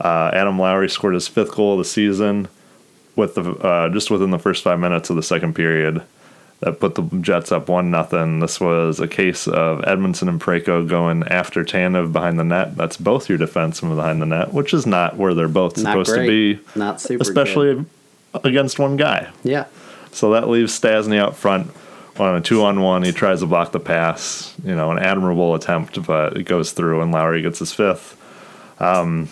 [0.00, 2.48] Uh, Adam Lowry scored his fifth goal of the season
[3.16, 6.02] with the uh, just within the first five minutes of the second period
[6.62, 8.40] that put the Jets up one nothing.
[8.40, 12.76] This was a case of Edmundson and Parayko going after Tanev behind the net.
[12.76, 16.10] That's both your defensemen behind the net, which is not where they're both Not supposed
[16.12, 16.26] great.
[16.26, 17.86] to be, Not super especially good.
[18.44, 19.30] against one guy.
[19.42, 19.66] Yeah.
[20.12, 21.70] So that leaves Stastny out front
[22.18, 23.02] on a two on one.
[23.02, 24.54] He tries to block the pass.
[24.64, 28.16] You know, an admirable attempt, but it goes through, and Lowry gets his fifth.
[28.78, 29.28] Um,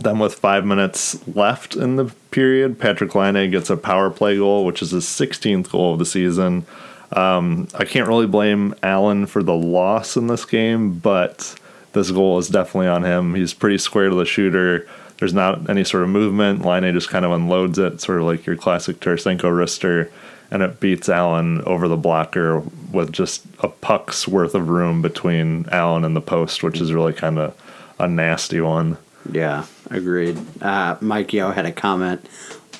[0.00, 4.64] then, with five minutes left in the period, Patrik Laine gets a power play goal,
[4.64, 6.66] which is his 16th goal of the season.
[7.12, 11.54] Um, I can't really blame Allen for the loss in this game, but
[11.92, 13.34] this goal is definitely on him.
[13.36, 14.88] He's pretty square to the shooter.
[15.18, 16.64] There's not any sort of movement.
[16.64, 20.10] Laine just kind of unloads it, sort of like your classic Tarasenko wrister,
[20.50, 22.60] and it beats Allen over the blocker
[22.92, 27.12] with just a puck's worth of room between Allen and the post, which is really
[27.12, 27.56] kind of
[28.00, 28.98] a nasty one.
[29.30, 30.38] Yeah, agreed.
[30.62, 32.26] Uh, Mike Yeo had a comment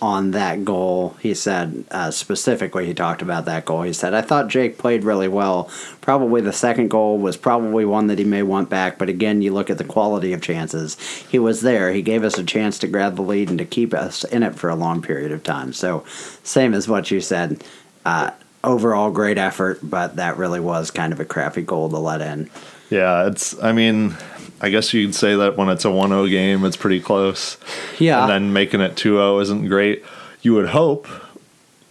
[0.02, 1.16] on that goal.
[1.20, 3.82] He said, uh, specifically, he talked about that goal.
[3.82, 5.70] He said, I thought Jake played really well.
[6.00, 9.52] Probably the second goal was probably one that he may want back, but again, you
[9.52, 10.98] look at the quality of chances.
[11.30, 11.92] He was there.
[11.92, 14.56] He gave us a chance to grab the lead and to keep us in it
[14.56, 15.72] for a long period of time.
[15.72, 16.04] So,
[16.42, 17.64] same as what you said.
[18.04, 22.20] Uh, overall, great effort, but that really was kind of a crappy goal to let
[22.20, 22.50] in.
[22.90, 23.60] Yeah, it's.
[23.62, 24.16] I mean,
[24.64, 27.58] I guess you could say that when it's a 1-0 game, it's pretty close.
[27.98, 28.22] Yeah.
[28.22, 30.02] And then making it 2-0 isn't great.
[30.40, 31.06] You would hope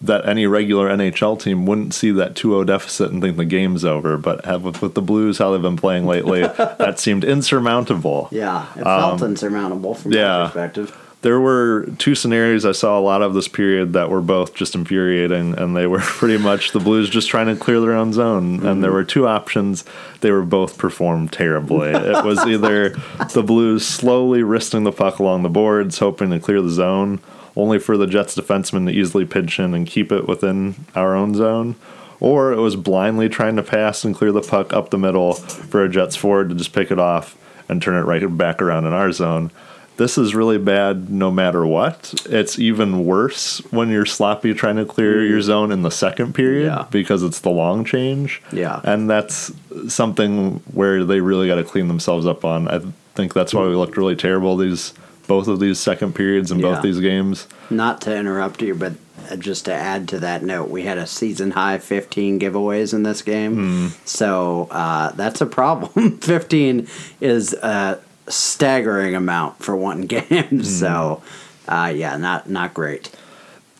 [0.01, 4.17] that any regular NHL team wouldn't see that 2-0 deficit and think the game's over,
[4.17, 8.27] but have, with, with the Blues how they've been playing lately, that seemed insurmountable.
[8.31, 10.37] Yeah, it felt insurmountable from Um, yeah.
[10.39, 10.97] my perspective.
[11.23, 14.75] There were two scenarios I saw a lot of this period that were both just
[14.75, 18.55] infuriating, and they were pretty much the Blues just trying to clear their own zone.
[18.55, 18.81] And mm-hmm.
[18.81, 19.85] there were two options.
[20.19, 21.91] They were both performed terribly.
[21.91, 22.89] it was either
[23.33, 27.21] the Blues slowly wristing the puck along the boards, hoping to clear the zone,
[27.55, 31.35] only for the Jets defenseman to easily pinch in and keep it within our own
[31.35, 31.77] zone.
[32.19, 35.85] Or it was blindly trying to pass and clear the puck up the middle for
[35.85, 37.37] a Jets forward to just pick it off
[37.69, 39.49] and turn it right back around in our zone
[39.97, 42.13] this is really bad no matter what.
[42.29, 46.65] It's even worse when you're sloppy trying to clear your zone in the second period
[46.65, 46.85] Yeah.
[46.91, 48.41] because it's the long change.
[48.51, 48.81] Yeah.
[48.83, 49.51] And that's
[49.87, 52.67] something where they really got to clean themselves up on.
[52.67, 52.81] I
[53.15, 54.93] think that's why we looked really terrible these
[55.25, 56.73] both of these second periods in Yeah.
[56.73, 57.47] both these games.
[57.69, 58.93] Not to interrupt you, but
[59.31, 63.03] uh, just to add to that note, we had a season high 15 giveaways in
[63.03, 63.89] this game.
[64.03, 66.17] So uh, that's a problem.
[66.21, 66.87] 15
[67.21, 70.63] is a staggering amount for one game.
[70.63, 71.21] So,
[71.67, 73.09] uh, yeah, not not great.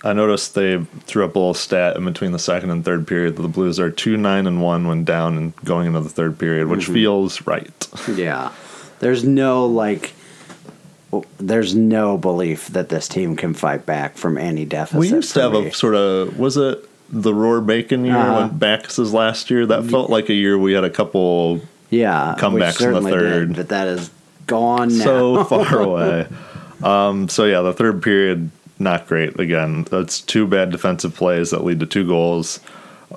[0.06, 3.38] I noticed they threw up a little stat in between the second and third period
[3.38, 6.38] that the Blues are two nine and one when down and going into the third
[6.38, 7.88] period, which feels right.
[8.14, 8.52] Yeah.
[9.00, 10.14] There's no, like,
[11.38, 15.00] there's no belief that this team can fight back from any deficit.
[15.00, 15.68] We used to have me.
[15.68, 18.48] a sort of was it the Roar Bacon year, Uh-huh.
[18.48, 22.82] when Backes's last year, that felt like a year we had a couple Yeah, Comebacks
[22.86, 23.48] in the third.
[23.50, 24.10] did, but that is
[24.48, 25.04] gone now.
[25.04, 26.28] so far away.
[26.82, 29.40] Um, so yeah, the third period not great.
[29.40, 32.60] Again, that's two bad defensive plays that lead to two goals.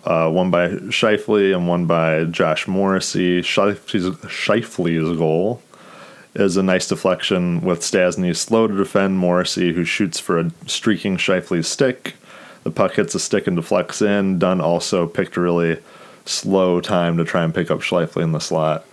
[0.05, 3.41] Uh, one by Scheifele and one by Josh Morrissey.
[3.41, 5.63] Scheifele's, Scheifele's goal
[6.35, 11.17] is a nice deflection with Stastny slow to defend Morrissey, who shoots for a streaking
[11.17, 12.15] Scheifele's stick.
[12.65, 14.39] The puck hits a stick and deflects in.
[14.39, 15.81] Dunn also picked a really
[16.27, 18.85] slow time to try and pick up Scheifele in the slot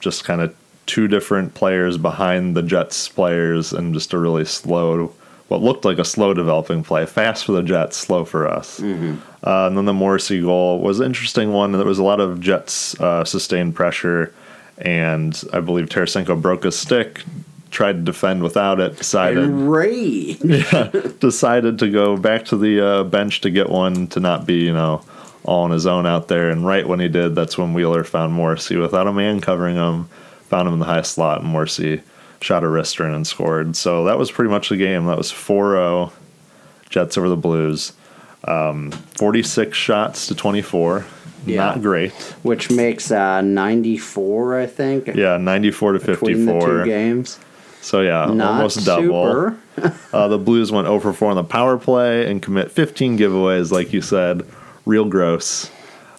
[0.00, 0.54] just kind of
[0.86, 5.12] two different players behind the Jets players and just a really slow,
[5.48, 7.06] what looked like a slow developing play.
[7.06, 8.80] Fast for the Jets, slow for us.
[9.44, 11.72] Uh, and then the Morrissey goal was an interesting one.
[11.72, 14.32] There was a lot of Jets uh, sustained pressure,
[14.78, 17.22] and I believe Tarasenko broke his stick,
[17.70, 20.34] tried to defend without it, decided Ray.
[21.20, 24.72] decided to go back to the uh, bench to get one to not be, you
[24.72, 25.04] know,
[25.44, 26.50] all on his own out there.
[26.50, 30.08] And right when he did, that's when Wheeler found Morrissey without a man covering him,
[30.52, 32.02] found him in the high slot, and Morrissey
[32.42, 33.74] shot a wrister in and scored.
[33.74, 35.06] So that was pretty much the game.
[35.06, 36.12] That was 4 0
[36.90, 37.94] Jets over the Blues.
[38.44, 41.06] Um, 46 shots to 24.
[41.46, 41.56] Yeah.
[41.56, 42.12] Not great.
[42.42, 45.06] which makes uh, 94, I think.
[45.06, 46.84] Yeah, 94 to between the two 54.
[46.84, 47.40] games.
[47.80, 49.56] So yeah, Not almost double.
[50.12, 53.90] Uh, the Blues went over 4 on the power play and commit 15 giveaways, like
[53.94, 54.42] you said.
[54.84, 55.70] Real gross.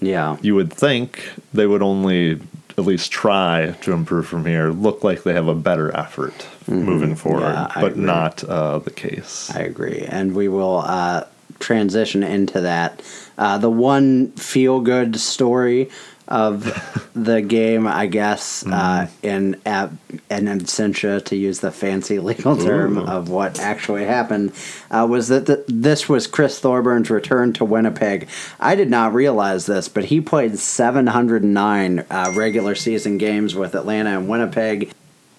[0.02, 0.38] Yeah.
[0.42, 2.42] You would think they would only
[2.78, 7.16] at least try to improve from here, look like they have a better effort moving
[7.16, 7.78] forward, Mm-hmm.
[7.78, 8.06] Yeah, but agree.
[8.06, 9.52] not uh, the case.
[9.54, 10.02] I agree.
[10.08, 11.26] And we will uh,
[11.60, 13.02] transition into that.
[13.38, 15.90] Uh, the one feel good story
[16.28, 19.28] of the game, I guess, uh, Mm-hmm.
[19.28, 19.98] in ab-
[20.30, 23.06] in absentia, to use the fancy legal term Ooh.
[23.06, 24.54] of what actually happened,
[24.92, 28.28] uh, was that th- this was Chris Thorburn's return to Winnipeg.
[28.60, 34.18] I did not realize this, but he played 709 uh, regular season games with Atlanta
[34.18, 34.92] and Winnipeg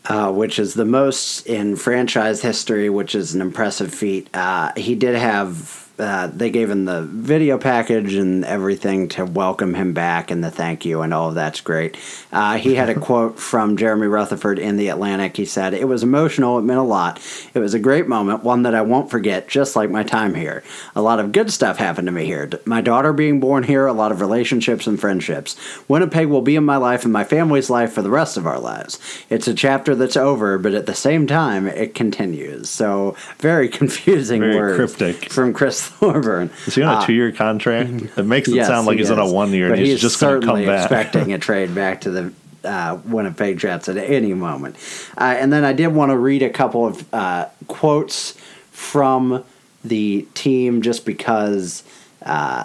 [0.06, 4.28] uh, which is the most in franchise history, which is an impressive feat.
[4.34, 5.83] Uh, he did have.
[5.96, 10.50] Uh, they gave him the video package and everything to welcome him back and the
[10.50, 11.96] thank you and all of that's great.
[12.32, 15.36] Uh, he had a quote from Jeremy Rutherford in the Athletic.
[15.36, 16.58] He said, "It was emotional.
[16.58, 17.20] It meant a lot.
[17.54, 19.46] It was a great moment, one that I won't forget.
[19.46, 20.64] Just like my time here.
[20.96, 22.50] A lot of good stuff happened to me here.
[22.64, 23.86] My daughter being born here.
[23.86, 25.56] A lot of relationships and friendships.
[25.88, 28.58] Winnipeg will be in my life and my family's life for the rest of our
[28.58, 28.98] lives.
[29.30, 32.68] It's a chapter that's over, but at the same time, it continues.
[32.68, 35.30] So very confusing Very words cryptic.
[35.30, 36.50] from Chris Thorburn.
[36.66, 37.90] Is he on a Uh, two year contract?
[38.18, 39.94] It makes it yes, sound like he he's on a one year and he's he
[39.94, 40.90] is just going to come certainly back.
[40.90, 42.32] expecting a trade back to the
[42.64, 44.76] uh, Winnipeg Jets at any moment.
[45.18, 48.32] Uh, and then I did want to read a couple of uh, quotes
[48.70, 49.44] from
[49.84, 51.82] the team just because
[52.24, 52.64] uh,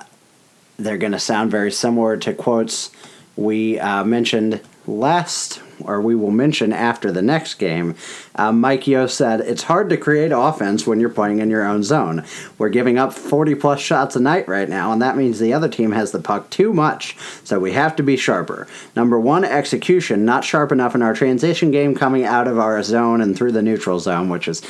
[0.78, 2.92] they're going to sound very similar to quotes
[3.36, 7.96] we uh, mentioned last, or we will mention after the next game.
[8.36, 11.84] Uh, Mike Yeo said, It's hard to create offense when you're playing in your own
[11.84, 12.26] zone.
[12.58, 15.70] We're giving up 40 plus shots a night right now, and that means the other
[15.70, 18.68] team has the puck too much, so we have to be sharper.
[18.96, 23.22] Number one, execution, not sharp enough in our transition game coming out of our zone
[23.22, 24.62] and through the neutral zone, which is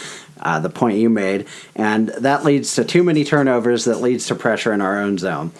[0.41, 1.45] uh, the point you made,
[1.75, 5.51] and that leads to too many turnovers that leads to pressure in our own zone.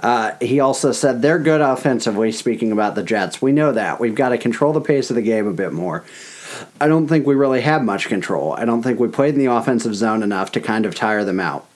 [0.00, 3.42] Uh, he also said they're good offensively, speaking about the Jets.
[3.42, 3.98] We know that.
[3.98, 6.04] We've got to control the pace of the game a bit more.
[6.80, 8.52] I don't think we really had much control.
[8.52, 11.40] I don't think we played in the offensive zone enough to kind of tire them
[11.40, 11.66] out.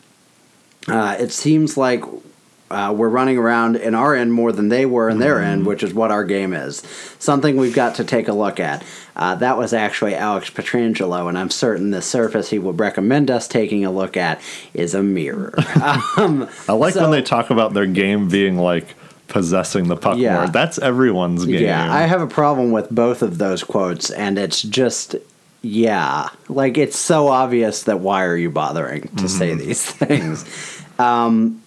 [0.88, 2.04] Uh, it seems like
[2.72, 5.82] uh, we're running around in our end more than they were in their end, which
[5.82, 6.78] is what our game is.
[7.18, 8.84] Something we've got to take a look at.
[9.14, 13.46] Uh, that was actually Alex Pietrangelo, and I'm certain the surface he would recommend us
[13.46, 14.40] taking a look at
[14.74, 15.54] is a mirror.
[16.16, 18.94] um, I like so- when they talk about their game being like
[19.28, 20.34] possessing the puck Yeah.
[20.34, 20.48] more.
[20.48, 21.62] That's everyone's game.
[21.62, 25.16] Yeah, I have a problem with both of those quotes, and it's just,
[25.62, 30.44] yeah, like it's so obvious that why are you bothering to say these things?
[30.98, 31.61] Um,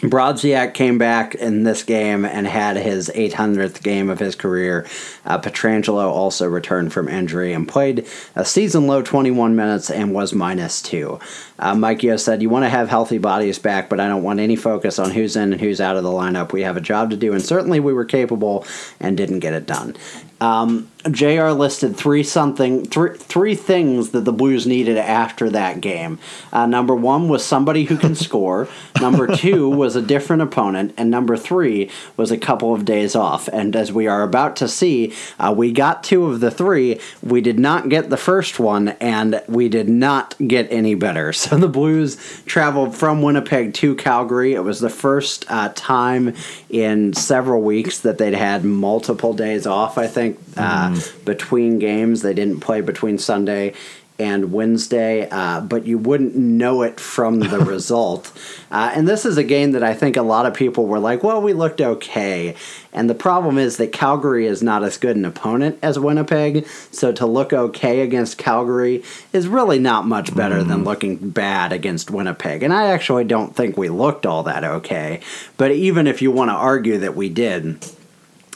[0.00, 4.86] Brodziak came back in this game and had his 800th game of his career.
[5.28, 10.32] Uh, Pietrangelo also returned from injury and played a season low 21 minutes and was
[10.32, 11.20] minus two.
[11.58, 14.40] Uh, Mike Yeo said, You want to have healthy bodies back, but I don't want
[14.40, 16.52] any focus on who's in and who's out of the lineup.
[16.52, 18.66] We have a job to do, and certainly we were capable
[18.98, 19.96] and didn't get it done.
[20.40, 21.48] Um, Jr.
[21.48, 26.18] listed three something three three things that the Blues needed after that game.
[26.52, 28.68] Uh, number one was somebody who can score.
[29.00, 33.48] Number two was a different opponent, and number three was a couple of days off.
[33.48, 37.00] And as we are about to see, uh, we got two of the three.
[37.22, 41.32] We did not get the first one, and we did not get any better.
[41.48, 44.52] So the Blues traveled from Winnipeg to Calgary.
[44.52, 46.34] It was the first uh, time
[46.68, 49.96] in several weeks that they'd had multiple days off.
[49.96, 50.38] I think.
[50.56, 52.22] Uh, between games.
[52.22, 53.74] They didn't play between Sunday
[54.18, 58.32] and Wednesday, uh, but you wouldn't know it from the result.
[58.70, 61.22] Uh, and this is a game that I think a lot of people were like,
[61.22, 62.56] well, we looked okay.
[62.92, 67.12] And the problem is that Calgary is not as good an opponent as Winnipeg, so
[67.12, 72.62] to look okay against Calgary is really not much better than looking bad against Winnipeg.
[72.62, 75.20] And I actually don't think we looked all that okay.
[75.56, 77.84] But even if you want to argue that we did,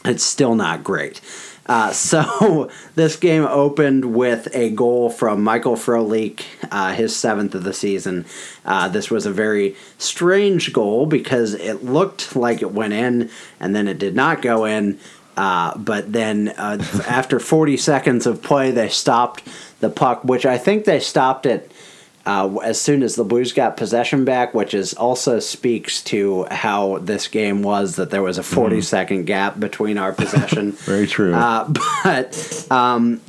[0.05, 1.21] it's still not great.
[1.67, 7.65] Uh, so this game opened with a goal from Michael Frolik, uh, his seventh of
[7.65, 8.25] the season.
[8.65, 13.75] Uh, this was a very strange goal because it looked like it went in and
[13.75, 14.99] then it did not go in.
[15.37, 19.43] Uh, but then uh, after 40 seconds of play, they stopped
[19.81, 21.73] the puck, which I think they stopped it
[22.25, 26.99] uh, as soon as the Blues got possession back, which is also speaks to how
[26.99, 30.73] this game was that there was a 40 second gap between our possession.
[30.73, 31.35] Very true.
[31.35, 31.69] Uh,
[32.05, 33.21] but um,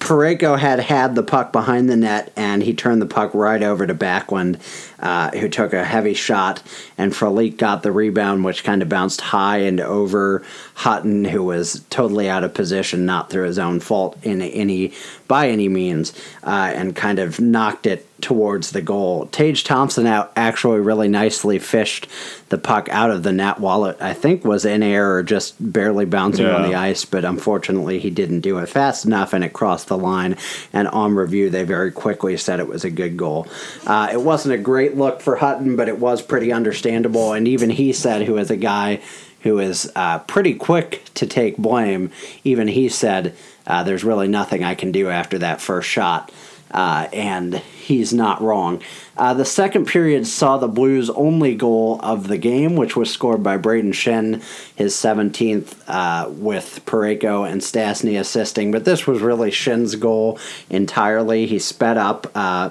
[0.00, 3.86] Parayko had had the puck behind the net, and he turned the puck right over
[3.86, 4.58] to Backlund,
[5.00, 6.62] uh, who took a heavy shot,
[6.98, 10.42] and Frolik got the rebound, which kind of bounced high and over
[10.74, 14.92] Hutton, who was totally out of position, not through his own fault in any
[15.28, 19.26] by any means, uh, and kind of knocked it towards the goal.
[19.26, 22.06] Tage Thompson out actually really nicely fished
[22.48, 25.54] the puck out of the net while it I think was in air or just
[25.60, 29.52] barely bouncing on the ice, but unfortunately he didn't do it fast enough and it
[29.52, 30.36] crossed the line.
[30.72, 33.46] And on review, they very quickly said it was a good goal.
[33.86, 37.32] Uh, it wasn't a great look for Hutton, but it was pretty understandable.
[37.32, 39.00] And even he said, who is a guy
[39.42, 42.10] who is uh, pretty quick to take blame,
[42.44, 43.34] even he said,
[43.66, 46.30] uh, There's really nothing I can do after that first shot.
[46.70, 48.80] Uh, and he's not wrong.
[49.16, 53.42] Uh, the second period saw the Blues' only goal of the game, which was scored
[53.42, 54.40] by Brayden Schenn,
[54.76, 58.70] his 17th, uh, with Parayko and Stastny assisting.
[58.70, 60.38] But this was really Schenn's goal
[60.68, 61.46] entirely.
[61.46, 62.70] He sped up uh,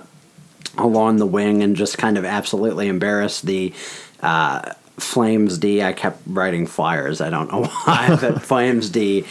[0.78, 3.74] along the wing and just kind of absolutely embarrassed the.
[4.22, 5.82] Uh, Flames D.
[5.82, 7.22] I kept writing flyers.
[7.22, 9.26] I don't know why, but Flames D.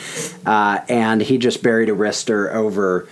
[0.47, 3.07] Uh, and he just buried a wrister over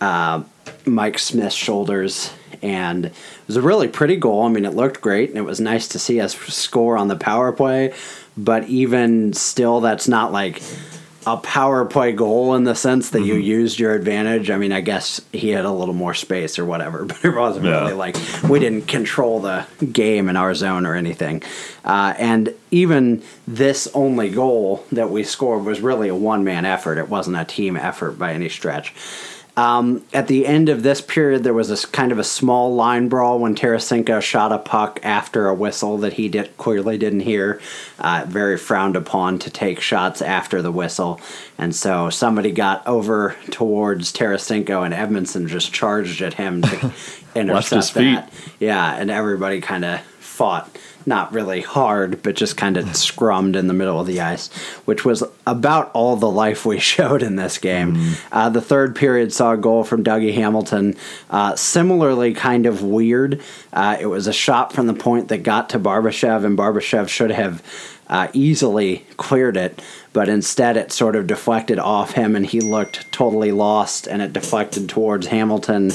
[0.00, 0.42] uh,
[0.84, 2.32] Mike Smith's shoulders.
[2.62, 3.14] And it
[3.46, 4.42] was a really pretty goal.
[4.42, 7.16] I mean, it looked great, and it was nice to see us score on the
[7.16, 7.94] power play.
[8.36, 10.62] But even still, that's not like
[11.26, 14.50] a power play goal in the sense that you used your advantage.
[14.50, 17.66] I mean, I guess he had a little more space or whatever, but it wasn't
[17.66, 17.80] Yeah.
[17.82, 18.16] really like
[18.48, 21.42] we didn't control the game in our zone or anything.
[21.84, 26.96] Uh, and even this only goal that we scored was really a one man effort.
[26.98, 28.94] It wasn't a team effort by any stretch.
[29.60, 33.10] Um, at the end of this period, there was this kind of a small line
[33.10, 37.60] brawl when Tarasenko shot a puck after a whistle that he did clearly didn't hear.
[37.98, 41.20] Uh, very frowned upon to take shots after the whistle,
[41.58, 46.92] and so somebody got over towards Tarasenko, and Edmundson just charged at him to
[47.34, 48.14] intercept his feet.
[48.14, 48.32] that.
[48.60, 50.74] Yeah, and everybody kind of fought
[51.06, 54.48] not really hard, but just kind of scrummed in the middle of the ice,
[54.84, 58.14] which was about all the life we showed in this game.
[58.32, 60.94] Uh, the third period saw a goal from Dougie Hamilton,
[61.30, 63.42] uh, similarly kind of weird.
[63.72, 67.30] Uh, it was a shot from the point that got to Barbashev, and Barbashev should
[67.30, 67.62] have
[68.10, 69.80] uh, easily cleared it,
[70.12, 74.32] but instead it sort of deflected off him, and he looked totally lost, and it
[74.32, 75.92] deflected towards Hamilton.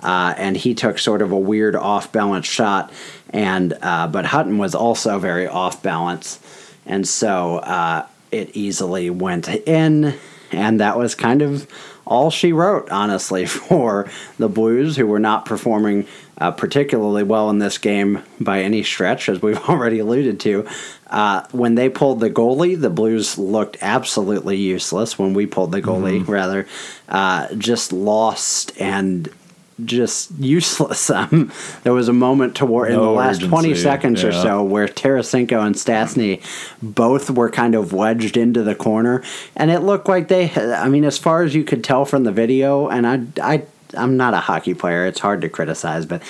[0.00, 2.92] Uh, and he took sort of a weird off balance shot,
[3.30, 6.38] and uh, but Hutton was also very off balance,
[6.84, 10.14] and so uh, it easily went in,
[10.52, 11.66] and that was kind of
[12.06, 14.08] all she wrote, honestly, for
[14.38, 16.06] the Blues, who were not performing
[16.38, 20.66] uh, particularly well in this game by any stretch, as we've already alluded to.
[21.08, 25.18] Uh, when they pulled the goalie, the Blues looked absolutely useless.
[25.18, 26.66] When we pulled the goalie, rather,
[27.08, 29.28] uh, just lost and
[29.84, 31.10] just useless.
[31.16, 31.50] Um,
[31.82, 35.64] there was a moment toward in the last twenty urgency, seconds or so where Tarasenko
[35.64, 36.42] and Stastny
[36.82, 39.22] both were kind of wedged into the corner,
[39.56, 40.50] and it looked like they.
[40.50, 43.62] I mean, as far as you could tell from the video, and I, I,
[43.96, 45.06] I'm not a hockey player.
[45.06, 46.22] It's hard to criticize, but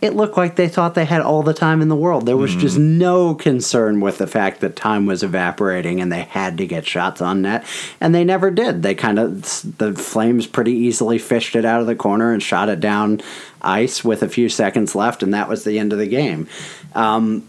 [0.00, 2.24] it looked like they thought they had all the time in the world.
[2.24, 6.56] There was just no concern with the fact that time was evaporating and they had
[6.58, 7.64] to get shots on net,
[8.00, 8.82] and they never did.
[8.82, 9.42] They kind of
[9.78, 13.20] the Flames pretty easily fished it out of the corner and shot it down
[13.60, 16.46] ice with a few seconds left, and that was the end of the game.
[16.94, 17.48] Um,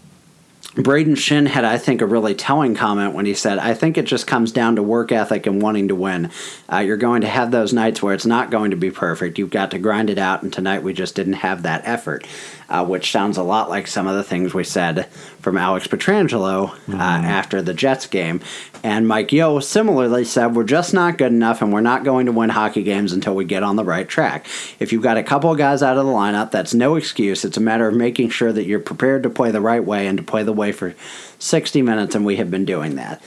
[0.74, 4.04] Brayden Schenn had, I think, a really telling comment when he said, I think it
[4.04, 6.30] just comes down to work ethic and wanting to win.
[6.72, 9.36] Uh, you're going to have those nights where it's not going to be perfect.
[9.36, 12.24] You've got to grind it out, and tonight we just didn't have that effort,
[12.68, 15.08] uh, which sounds a lot like some of the things we said
[15.40, 18.40] from Alex Pietrangelo uh, after the Jets game.
[18.82, 22.32] And Mike Yeo similarly said, We're just not good enough, and we're not going to
[22.32, 24.46] win hockey games until we get on the right track.
[24.78, 27.44] If you've got a couple of guys out of the lineup, that's no excuse.
[27.44, 30.18] It's a matter of making sure that you're prepared to play the right way and
[30.18, 30.94] to play the way for
[31.38, 33.22] 60 minutes, and we have been doing that.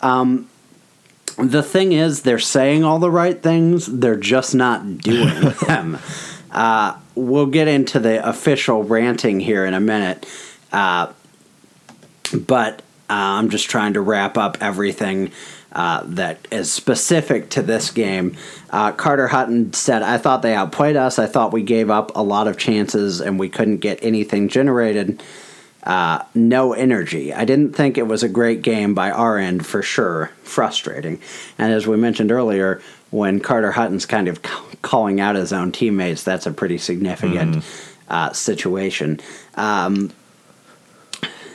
[0.00, 0.48] Um,
[1.38, 5.98] the thing is, they're saying all the right things, they're just not doing them.
[6.50, 10.26] Uh, we'll get into the official ranting here in a minute,
[10.72, 11.12] uh,
[12.32, 15.32] but uh, I'm just trying to wrap up everything.
[15.72, 18.34] Uh, that is specific to this game.
[18.70, 21.18] Uh, Carter Hutton said, I thought they outplayed us.
[21.18, 25.22] I thought we gave up a lot of chances and we couldn't get anything generated
[25.86, 27.32] uh, no energy.
[27.32, 30.32] I didn't think it was a great game by our end for sure.
[30.42, 31.20] Frustrating.
[31.58, 35.70] And as we mentioned earlier, when Carter Hutton's kind of c- calling out his own
[35.70, 37.64] teammates, that's a pretty significant
[38.08, 39.20] uh, situation.
[39.54, 40.10] Um,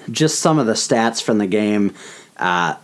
[0.10, 1.94] just some of the stats from the game.
[2.38, 2.76] Uh,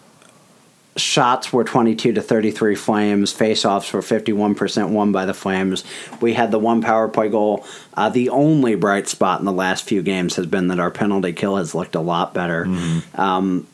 [0.97, 3.33] shots were 22 to 33 Flames.
[3.33, 5.83] Faceoffs were 51% won by the Flames.
[6.21, 7.65] We had the one power play goal.
[7.93, 11.33] Uh, the only bright spot in the last few games has been that our penalty
[11.33, 12.65] kill has looked a lot better.
[13.15, 13.67] Um,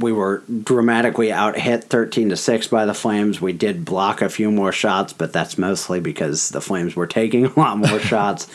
[0.00, 3.40] we were dramatically out hit 13 to 6 by the Flames.
[3.40, 7.44] We did block a few more shots, but that's mostly because the Flames were taking
[7.56, 8.48] a lot more shots.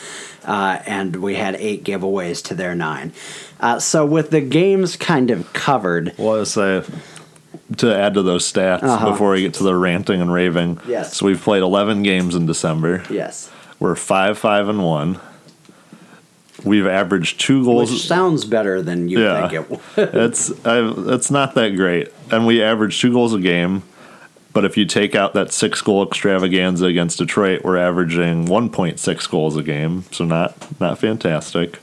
[0.44, 3.12] Uh, and we had eight giveaways to their nine.
[3.58, 6.82] Uh, so, with the games kind of covered, Well, say
[7.78, 9.10] to add to those stats Uh-huh.
[9.10, 10.78] before we get to the ranting and raving.
[10.86, 11.16] Yes.
[11.16, 13.02] So we've played 11 games in December.
[13.10, 15.18] yes, We're five, five, and one.
[16.66, 17.90] We've averaged two goals.
[17.92, 19.48] which sounds better than you Yeah.
[19.48, 19.80] think it would.
[20.14, 23.82] it's it's not that great, and we average two goals a game.
[24.52, 29.54] But if you take out that six goal extravaganza against Detroit, we're averaging 1.6 goals
[29.54, 31.78] a game, so not not fantastic.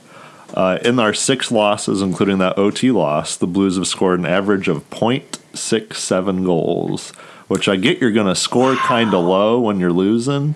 [0.52, 4.68] Uh, in our six losses, including that OT loss, the Blues have scored an average
[4.68, 7.10] of 0.67 goals,
[7.48, 10.54] which I get you're going to score kind of low when you're losing,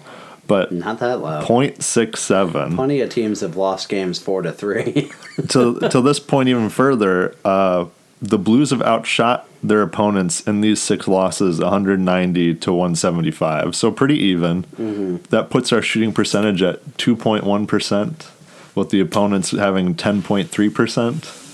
[0.49, 1.43] but Not that low.
[1.45, 5.13] 0.67 Plenty of teams have lost games four to three.
[5.51, 7.85] to to this point even further, uh,
[8.21, 13.77] the Blues have outshot their opponents in these six losses 190 to 175.
[13.77, 15.21] So pretty even.
[15.31, 18.27] That puts our shooting percentage at 2.1%,
[18.75, 21.45] with the opponents having 10.3%.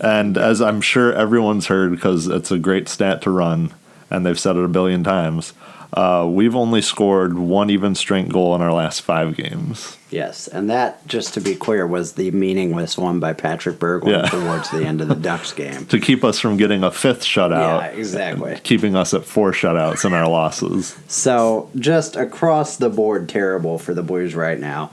[0.00, 3.72] And as I'm sure everyone's heard, because it's a great stat to run,
[4.10, 5.52] and they've said it a billion times,
[5.94, 9.96] uh, we've only scored one even strength goal in our last five games.
[10.10, 14.28] yes, and that, just to be clear, was the meaningless one by Patrik Berglund Yeah.
[14.28, 15.86] towards the end of the Ducks game.
[15.86, 17.80] To keep us from getting a fifth shutout.
[17.80, 18.58] Yeah, exactly.
[18.64, 20.96] keeping us at four shutouts in our losses.
[21.06, 24.90] So just across the board, terrible for the Blues right now.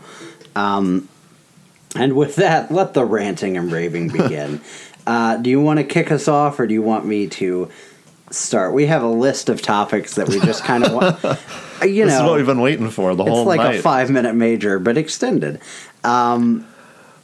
[0.55, 1.07] Um,
[1.95, 4.61] and with that, let the ranting and raving begin.
[5.07, 7.69] uh, do you want to kick us off, or do you want me to
[8.33, 8.73] start?
[8.73, 11.39] We have a list of topics that we just kind of want.
[11.81, 13.39] You This is what know, we've been waiting for the whole.
[13.39, 13.79] it's like night.
[13.79, 15.59] a five-minute major, but extended.
[16.03, 16.67] Um,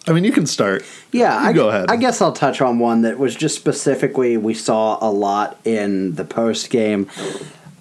[0.08, 0.84] I mean, you can start.
[1.12, 1.92] Yeah, You I, go ahead.
[1.92, 6.16] I guess I'll touch on one that was just specifically we saw a lot in
[6.16, 7.08] the post game.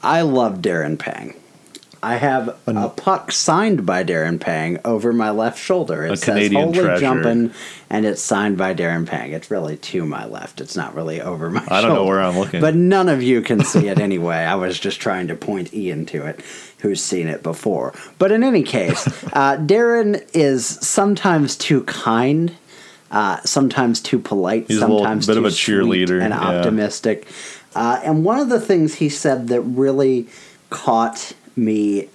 [0.03, 1.35] I love Darren Pang.
[2.07, 6.07] I have a puck signed by Darren Pang over my left shoulder.
[6.07, 7.53] It A says Canadian "Holy treasure." jumpin',"
[7.91, 9.33] and it's signed by Darren Pang.
[9.33, 10.61] It's really to my left.
[10.61, 11.67] It's not really over my.
[11.67, 12.61] I don't know where I'm looking.
[12.61, 14.37] but none of you can see it anyway.
[14.37, 16.43] I was just trying to point Ian to it,
[16.79, 17.93] who's seen it before.
[18.21, 22.55] But in any case, uh, Darren is sometimes too kind,
[23.11, 26.41] uh, sometimes too polite, He's a little sometimes bit of a cheerleader, and yeah.
[26.41, 27.27] optimistic.
[27.75, 30.29] Uh, and one of the things he said that really
[30.71, 32.09] caught me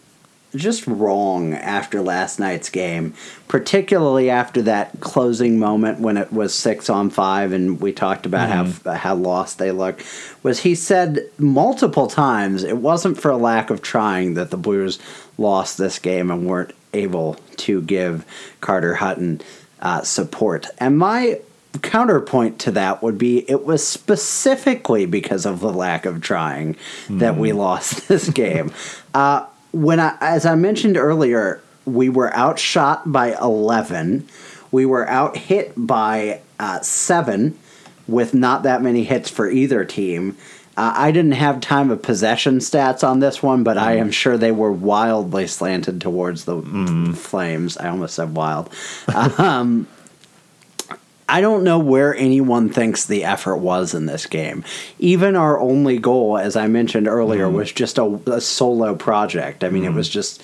[0.56, 3.14] just wrong after last night's game,
[3.48, 8.50] particularly after that closing moment when it was six on five, and we talked about
[8.50, 10.04] how how lost they looked.
[10.44, 15.00] Was he said multiple times it wasn't for a lack of trying that the Blues
[15.38, 18.26] lost this game and weren't able to give
[18.60, 19.42] Carter Hutton
[19.82, 20.68] uh, support.
[20.78, 21.40] And my
[21.80, 26.76] counterpoint to that would be it was specifically because of the lack of trying
[27.10, 28.72] that we lost this game.
[29.14, 34.26] Uh, when I, as I mentioned earlier, we were outshot by 11.
[34.72, 37.60] We were out hit by uh, 7
[38.08, 40.38] with not that many hits for either team.
[40.78, 44.38] Uh, I didn't have time of possession stats on this one, but I am sure
[44.38, 46.62] they were wildly slanted towards the
[47.16, 47.78] Flames.
[47.78, 48.70] I almost said wild.
[49.38, 49.88] Um,
[51.32, 54.66] I don't know where anyone thinks the effort was in this game.
[55.00, 57.54] Even our only goal, as I mentioned earlier, mm.
[57.54, 59.64] was just a, a solo project.
[59.64, 59.96] I mean, it mm.
[59.96, 60.44] was just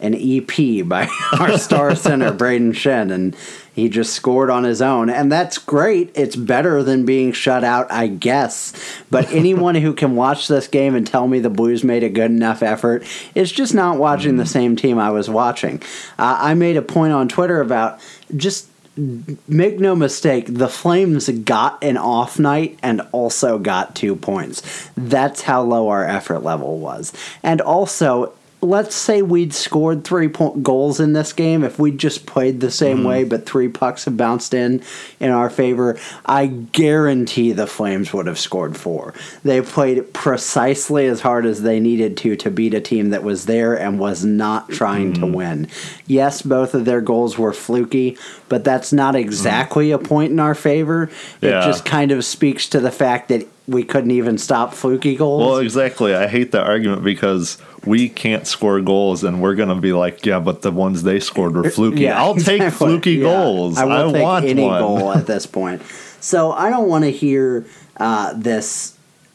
[0.00, 1.08] an EP by
[1.38, 3.36] our star center, Brayden Schenn, and
[3.72, 5.10] he just scored on his own.
[5.10, 6.10] And that's great.
[6.16, 8.72] It's better than being shut out, I guess.
[9.10, 12.32] But anyone who can watch this game and tell me the Blues made a good
[12.32, 13.04] enough effort
[13.36, 14.48] is just not watching the mm.
[14.48, 15.80] same team I was watching.
[16.18, 18.00] Uh, I made a point on Twitter about
[18.36, 24.90] just make no mistake, the Flames got an off night and also got two points.
[24.96, 27.12] That's how low our effort level was.
[27.42, 31.62] And also, let's say we'd scored three point goals in this game.
[31.62, 33.06] If we'd just played the same mm-hmm.
[33.06, 34.82] way, but three pucks have bounced in
[35.20, 39.14] in our favor, I guarantee the Flames would have scored four.
[39.44, 43.46] They played precisely as hard as they needed to to beat a team that was
[43.46, 45.34] there and was not trying to mm-hmm.
[45.34, 45.68] win.
[46.06, 48.16] Yes, both of their goals were fluky,
[48.48, 50.04] but that's not exactly mm-hmm.
[50.04, 51.04] a point in our favor.
[51.40, 51.64] It Yeah.
[51.64, 55.40] just kind of speaks to the fact that we couldn't even stop fluky goals.
[55.42, 56.14] Well, exactly.
[56.14, 60.38] I hate that argument because we can't score goals, and we're gonna be like, yeah,
[60.40, 62.08] but the ones they scored were fluky.
[62.08, 62.70] I'll take exactly.
[62.70, 63.24] fluky Yeah.
[63.24, 63.78] goals.
[63.78, 64.80] I I, will take want any one.
[64.80, 65.82] goal at this point.
[66.20, 67.66] So I don't want to hear
[67.98, 68.92] uh, this.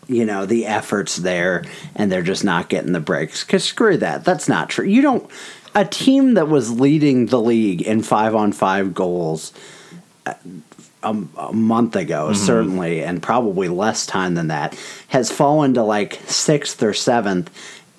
[0.07, 1.63] You know the efforts there,
[1.95, 3.45] and they're just not getting the breaks.
[3.45, 4.25] Cause screw that.
[4.25, 4.85] That's not true.
[4.85, 5.29] You don't.
[5.73, 9.53] A team that was leading the league in five on five goals
[10.25, 10.33] uh,
[11.03, 12.45] a, a month ago, Mm-hmm.
[12.45, 14.77] certainly, and probably less time than that,
[15.09, 17.49] has fallen to like sixth or seventh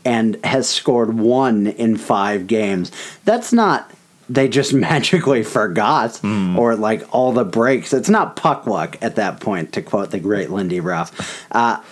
[0.04, 2.90] and has scored one in five games.
[3.24, 3.90] That's not
[4.28, 6.56] they just magically forgot Mm.
[6.56, 7.92] or like all the breaks.
[7.92, 11.44] It's not puck luck at that point, to quote the great Lindy Ruff.
[11.50, 11.82] Uh,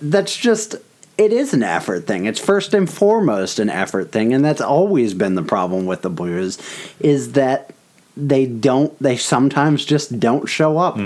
[0.00, 0.76] that's just
[1.16, 2.26] it is an effort thing.
[2.26, 6.10] It's first and foremost an effort thing, and that's always been the problem with the
[6.10, 6.58] Blues
[7.00, 7.73] is that
[8.16, 10.98] they don't they sometimes just don't show up.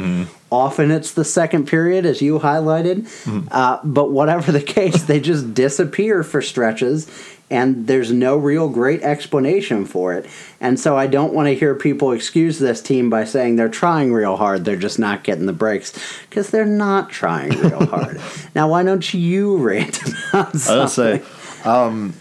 [0.51, 3.07] Often it's the second period, as you highlighted,
[3.51, 7.07] uh, but whatever the case, they just disappear for stretches,
[7.51, 10.27] and there's no real great explanation for it.
[10.59, 14.13] And so I don't want to hear people excuse this team by saying they're trying
[14.13, 15.93] real hard, they're just not getting the breaks,
[16.31, 18.19] because they're not trying real hard.
[18.55, 20.01] Now, why don't you rant
[20.31, 21.23] about I would something?
[21.23, 22.15] say, um,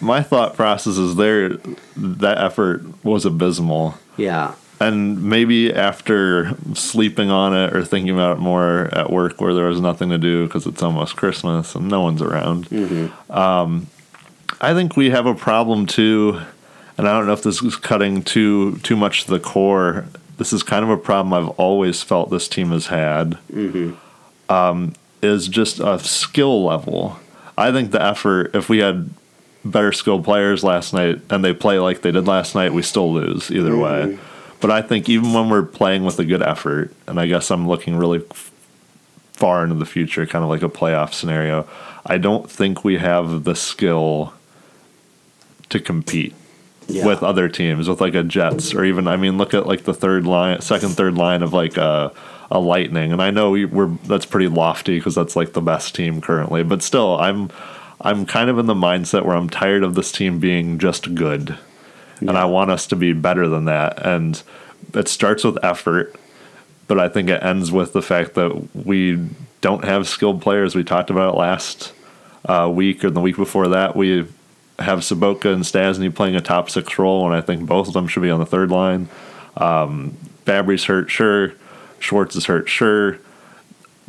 [0.00, 1.50] my thought process is there.
[1.96, 8.40] That effort was abysmal, yeah, and maybe after sleeping on it or thinking about it
[8.40, 12.00] more at work, where there was nothing to do because it's almost Christmas and no
[12.02, 12.68] one's around.
[13.30, 13.86] Um,
[14.60, 16.40] I think we have a problem too,
[16.96, 20.06] and I don't know if this is cutting too too much to the core.
[20.36, 23.38] This is kind of a problem I've always felt this team has had.
[24.48, 27.18] Um, is just a skill level.
[27.56, 29.08] I think the effort, if we had
[29.64, 33.12] better skilled players last night and they play like they did last night, we still
[33.12, 34.02] lose either way.
[34.02, 34.22] Mm-hmm.
[34.60, 37.68] But I think even when we're playing with a good effort, and I guess I'm
[37.68, 38.22] looking really
[39.32, 41.68] far into the future, kind of like a playoff scenario,
[42.06, 44.32] I don't think we have the skill
[45.70, 46.34] to compete
[46.86, 47.06] Yeah.
[47.06, 49.94] with other teams, with like a Jets or even I mean, look at like the
[49.94, 52.12] third line, second, third line of like a
[52.50, 55.94] a Lightning, and I know we, we're that's pretty lofty because that's like the best
[55.94, 57.50] team currently, but still, I'm
[58.04, 61.58] I'm kind of in the mindset where I'm tired of this team being just good,
[62.20, 64.40] and I want us to be better than that, and
[64.92, 66.14] it starts with effort,
[66.86, 69.26] but I think it ends with the fact that we
[69.62, 70.74] don't have skilled players.
[70.74, 71.94] We talked about it last
[72.44, 73.96] uh, week or the week before that.
[73.96, 74.26] We
[74.78, 78.06] have Sobotka and Stastny playing a top six role, and I think both of them
[78.06, 79.08] should be on the third line.
[79.56, 81.54] Um, Fabbri's hurt, sure.
[82.00, 83.18] Schwartz is hurt, sure.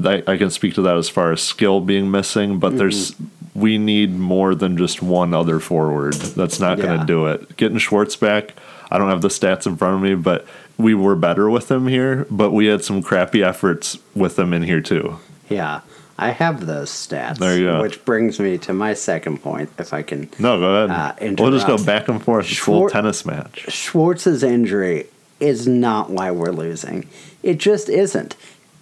[0.04, 3.16] I, I can speak to that as far as skill being missing, but there's
[3.56, 6.14] we need more than just one other forward.
[6.14, 7.00] That's not going Yeah.
[7.00, 7.56] to do it.
[7.58, 8.54] Getting Schwartz back,
[8.92, 10.46] I don't have the stats in front of me, but
[10.78, 12.28] we were better with him here.
[12.30, 15.18] But we had some crappy efforts with him in here too.
[15.50, 15.82] Yeah,
[16.20, 17.38] I have those stats.
[17.40, 17.82] There you go.
[17.82, 20.30] Which brings me to my second point, if I can.
[20.38, 20.90] No, go ahead.
[21.30, 22.52] Uh, we'll just go back and forth.
[22.52, 23.66] It's a little Schwar- tennis match.
[23.70, 25.06] Schwartz's injury
[25.40, 27.08] is not why we're losing.
[27.44, 28.36] It just isn't.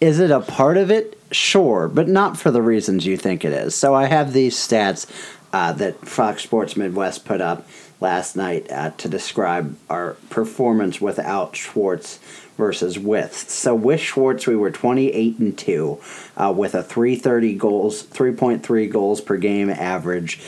[0.03, 1.17] Is it a part of it?
[1.31, 3.73] Sure, but not for the reasons you think it is.
[3.73, 5.09] So I have these stats
[5.53, 7.65] uh, that Fox Sports Midwest put up
[8.01, 12.17] last night uh, to describe our performance without Schwartz
[12.57, 13.33] versus with.
[13.49, 15.99] So with Schwartz, we were 28 and 2
[16.35, 20.41] uh, with a 330 goals, 3.3 goals per game average.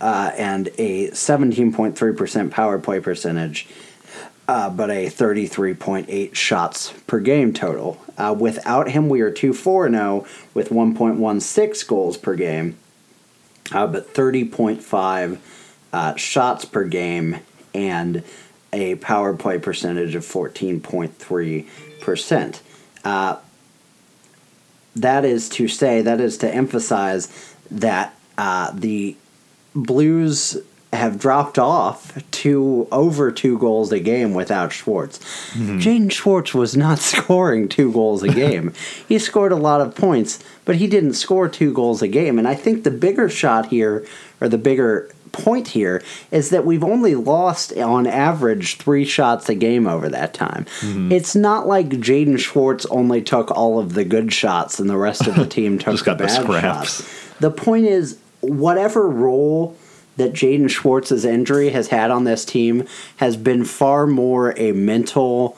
[0.00, 3.68] uh, and a 17.3% power play percentage,
[4.48, 8.00] uh, but a 33.8 shots per game total.
[8.16, 12.78] Uh, without him, we are 2 4 0 with 1.16 goals per game,
[13.72, 15.38] uh, but 30.5
[15.92, 17.40] uh, shots per game
[17.74, 18.24] and
[18.72, 22.60] a power play percentage of 14.3%.
[23.04, 23.36] Uh,
[24.96, 29.16] that is to say, that is to emphasize that uh, the
[29.74, 30.56] Blues
[30.92, 35.18] have dropped off to over two goals a game without Schwartz.
[35.52, 38.72] mm Jaden Schwartz was not scoring two goals a game.
[39.08, 42.38] he scored a lot of points, but he didn't score two goals a game.
[42.38, 44.06] And I think the bigger shot here,
[44.40, 49.54] or the bigger point here is that we've only lost on average three shots a
[49.54, 50.64] game over that time.
[50.80, 51.12] Mm-hmm.
[51.12, 55.26] It's not like Jaden Schwartz only took all of the good shots and the rest
[55.26, 57.34] of the team took the bad the shots.
[57.40, 59.76] The point is, whatever role
[60.18, 65.56] that Jaden Schwartz's injury has had on this team has been far more a mental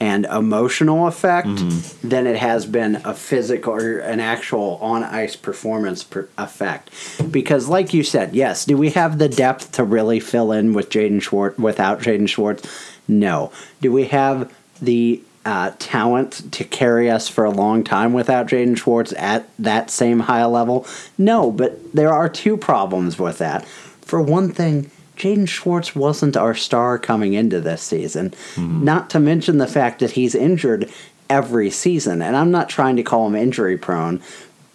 [0.00, 2.08] and emotional effect mm-hmm.
[2.08, 6.90] than it has been a physical or an actual on ice performance per effect.
[7.30, 10.88] Because, like you said, yes, do we have the depth to really fill in with
[10.88, 12.66] Jaden Schwartz without Jaden Schwartz?
[13.06, 13.52] No.
[13.82, 14.50] Do we have
[14.80, 19.90] the uh, talent to carry us for a long time without Jaden Schwartz at that
[19.90, 20.86] same high level?
[21.18, 23.66] No, but there are two problems with that.
[24.10, 28.30] For one thing, Jaden Schwartz wasn't our star coming into this season.
[28.30, 28.82] Mm-hmm.
[28.82, 30.90] Not to mention the fact that he's injured
[31.28, 32.20] every season.
[32.20, 34.20] And I'm not trying to call him injury prone,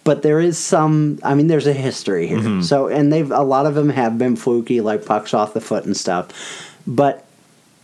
[0.04, 2.38] but there is some I mean there's a history here.
[2.38, 2.62] Mm-hmm.
[2.62, 5.84] So and they've a lot of them have been fluky like pucks off the foot
[5.84, 6.74] and stuff.
[6.86, 7.26] But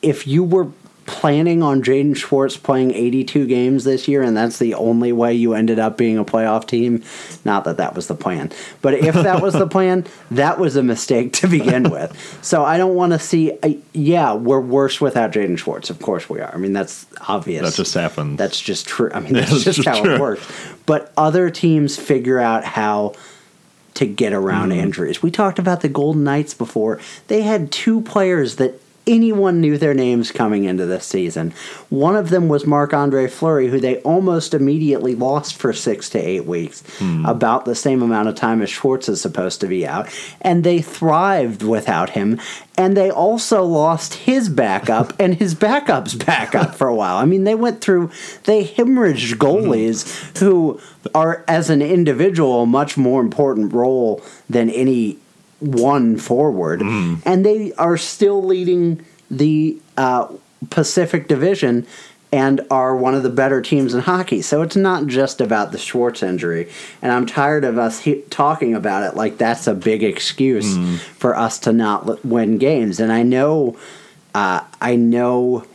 [0.01, 0.69] if you were
[1.07, 5.55] planning on Jaden Schwartz playing 82 games this year, and that's the only way you
[5.55, 7.03] ended up being a playoff team.
[7.45, 10.83] Not that that was the plan, but if that was the plan, that was a
[10.83, 12.17] mistake to begin with.
[12.43, 13.53] So I don't want to see.
[13.63, 15.91] Uh, yeah, we're worse without Jaden Schwartz.
[15.91, 16.53] Of course we are.
[16.53, 17.63] I mean, that's obvious.
[17.63, 18.39] That just happened.
[18.39, 19.11] That's just true.
[19.13, 20.15] I mean, that's, that's just, just, how true.
[20.15, 20.47] it works.
[20.87, 23.15] But other teams figure out how
[23.95, 24.81] to get around mm-hmm.
[24.81, 25.23] injuries.
[25.23, 26.99] We talked about the Golden Knights before.
[27.29, 31.53] They had two players that anyone knew their names coming into this season.
[31.89, 36.19] One of them was Marc Andre Fleury, who they almost immediately lost for six to
[36.19, 37.25] eight weeks, hmm.
[37.27, 40.09] about the same amount of time as Schwartz is supposed to be out.
[40.41, 42.41] And they thrived without him.
[42.77, 47.17] And they also lost his backup and his backup's backup for a while.
[47.17, 48.11] I mean, they went through,
[48.45, 50.81] they hemorrhaged goalies who
[51.15, 55.19] are, as an individual, a much more important role than any
[55.63, 57.23] one forward, mm.
[57.25, 60.29] and they are still leading the uh,
[60.71, 61.87] Pacific Division
[62.33, 64.41] and are one of the better teams in hockey.
[64.41, 66.71] So it's not just about the Schwartz injury.
[67.03, 70.99] And I'm tired of us he- talking about it like that's a big excuse mm.
[70.99, 73.01] for us to not win games.
[73.01, 73.77] And I know,
[74.35, 75.67] uh, I know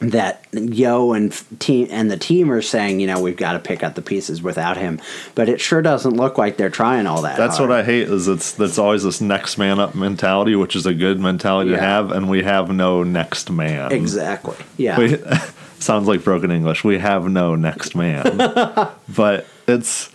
[0.00, 3.82] that Yeo and team and the team are saying, you know, we've got to pick
[3.82, 5.00] up the pieces without him.
[5.34, 7.38] But it sure doesn't look like they're trying all that.
[7.38, 7.70] That's hard.
[7.70, 10.92] what I hate is it's that's always this next man up mentality, which is a
[10.92, 11.76] good mentality yeah.
[11.76, 13.90] to have, and we have no next man.
[13.92, 14.56] Exactly.
[14.76, 14.98] Yeah.
[14.98, 15.16] We,
[15.78, 16.84] sounds like broken English.
[16.84, 18.36] We have no next man.
[19.08, 20.10] but it's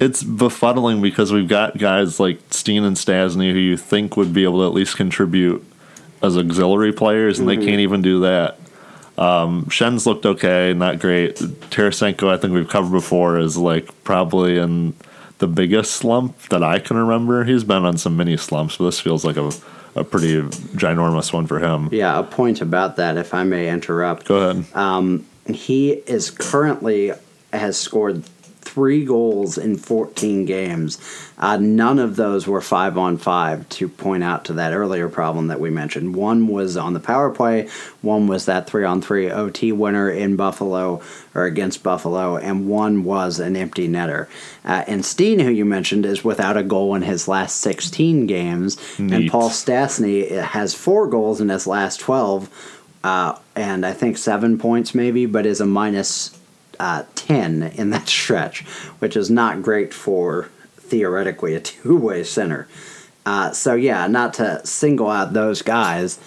[0.00, 4.44] it's befuddling because we've got guys like Steen and Stastny who you think would be
[4.44, 5.64] able to at least contribute
[6.22, 7.60] as auxiliary players, and mm-hmm.
[7.60, 8.57] they can't even do that.
[9.18, 11.36] Um, Schenn's looked okay, not great.
[11.36, 14.94] Tarasenko, I think we've covered before, is like probably in
[15.38, 17.44] the biggest slump that I can remember.
[17.44, 19.50] He's been on some mini slumps, but this feels like a,
[19.96, 20.42] a pretty
[20.76, 21.88] ginormous one for him.
[21.90, 24.26] Yeah, a point about that, if I may interrupt.
[24.26, 24.76] Go ahead.
[24.76, 27.12] Um, he is currently
[27.52, 28.22] has scored
[28.68, 30.98] three goals in 14 games.
[31.38, 35.46] Uh, none of those were five on five, to point out to that earlier problem
[35.46, 36.14] that we mentioned.
[36.14, 37.68] One was on the power play,
[38.02, 41.00] one was that three on three OT winner in Buffalo
[41.34, 44.26] or against Buffalo, and one was an empty netter.
[44.64, 48.76] Uh, and Steen, who you mentioned, is without a goal in his last 16 games,
[48.98, 49.12] Neat.
[49.14, 52.74] and Paul Stastny has four goals in his last 12.
[53.04, 56.37] Uh, and I think seven points maybe, but is a minus
[56.78, 58.62] uh, 10 in that stretch,
[59.00, 62.66] which is not great for theoretically a two way center.
[63.26, 66.18] Uh, so, yeah, not to single out those guys,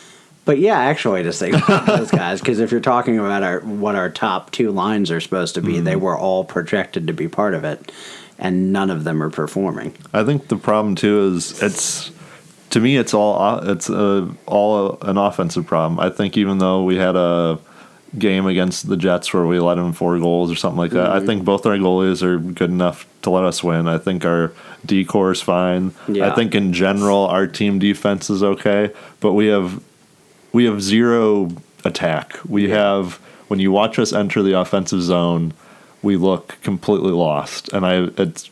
[0.46, 3.96] but yeah, actually to single out those guys, because if you're talking about our, what
[3.96, 5.86] our top two lines are supposed to be, mm-hmm.
[5.86, 7.92] they were all projected to be part of it,
[8.38, 9.96] and none of them are performing.
[10.14, 12.12] I think the problem, too, is it's.
[12.72, 16.00] To me, it's all it's uh, all an offensive problem.
[16.00, 17.60] I think even though we had a
[18.18, 21.10] game against the Jets where we let them four goals or something like that.
[21.10, 21.24] Mm-hmm.
[21.24, 23.88] I think both our goalies are good enough to let us win.
[23.88, 24.52] I think our
[24.86, 25.94] decor is fine.
[26.08, 26.32] Yeah.
[26.32, 29.82] I think in general our team defense is okay, but we have
[30.52, 31.50] we have zero
[31.86, 32.38] attack.
[32.46, 32.76] We Yeah.
[32.76, 33.16] have
[33.48, 35.54] when you watch us enter the offensive zone,
[36.02, 37.70] we look completely lost.
[37.72, 38.50] And I it's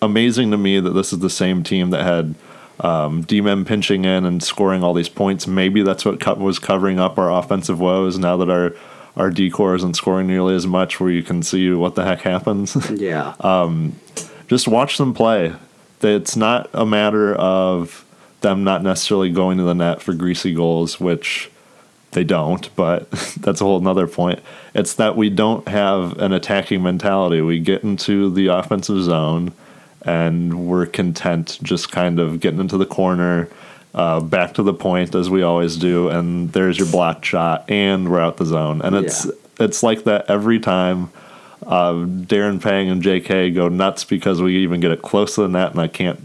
[0.00, 2.34] amazing to me that this is the same team that had
[2.82, 5.46] um, D-men pinching in and scoring all these points.
[5.46, 8.18] Maybe that's what co- was covering up our offensive woes.
[8.18, 8.74] Now that our
[9.16, 12.22] our D core isn't scoring nearly as much, where you can see what the heck
[12.22, 12.76] happens.
[12.90, 13.34] Yeah.
[14.48, 15.54] Just watch them play.
[16.02, 18.04] It's not a matter of
[18.40, 21.50] them not necessarily going to the net for greasy goals, which
[22.10, 23.10] they don't, but
[23.40, 24.40] that's a whole nother point.
[24.74, 27.40] It's that we don't have an attacking mentality.
[27.40, 29.52] We get into the offensive zone
[30.04, 33.48] and we're content just kind of getting into the corner,
[33.94, 38.10] uh, back to the point as we always do, and there's your block shot, and
[38.10, 38.80] we're out the zone.
[38.82, 39.32] And it's Yeah.
[39.60, 41.10] it's like that every time.
[41.64, 45.48] Uh, Darren Pang and JK go nuts because we even get it close to the
[45.48, 46.18] net, and I can't,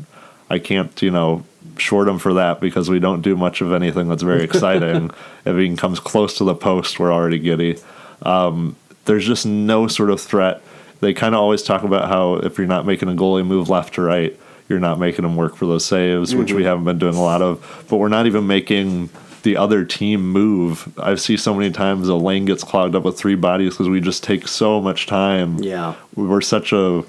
[0.49, 1.43] I can't, you know,
[1.77, 5.11] short them for that because we don't do much of anything that's very exciting.
[5.45, 7.77] if he comes close to the post, we're already giddy.
[8.23, 8.75] Um,
[9.05, 10.59] there's just no sort of threat.
[10.99, 13.95] They kind of always talk about how if you're not making a goalie move left
[13.95, 14.37] to right,
[14.69, 16.67] you're not making them work for those saves, which we mm-hmm.
[16.67, 17.85] haven't been doing a lot of.
[17.89, 19.09] But we're not even making
[19.43, 20.93] the other team move.
[20.97, 24.01] I see so many times a lane gets clogged up with three bodies because we
[24.01, 25.59] just take so much time.
[25.59, 25.95] Yeah.
[26.15, 27.03] We're such a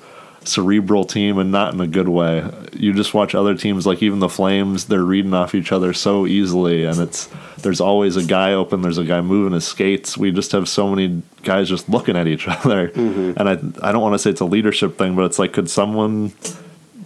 [0.44, 2.48] cerebral team and not in a good way.
[2.72, 6.26] You just watch other teams like even the Flames, they're reading off each other so
[6.26, 7.28] easily and it's
[7.58, 10.16] there's always a guy open, there's a guy moving his skates.
[10.16, 12.88] We just have so many guys just looking at each other.
[12.88, 13.32] Mm-hmm.
[13.36, 15.68] And I I don't want to say it's a leadership thing, but it's like could
[15.68, 16.32] someone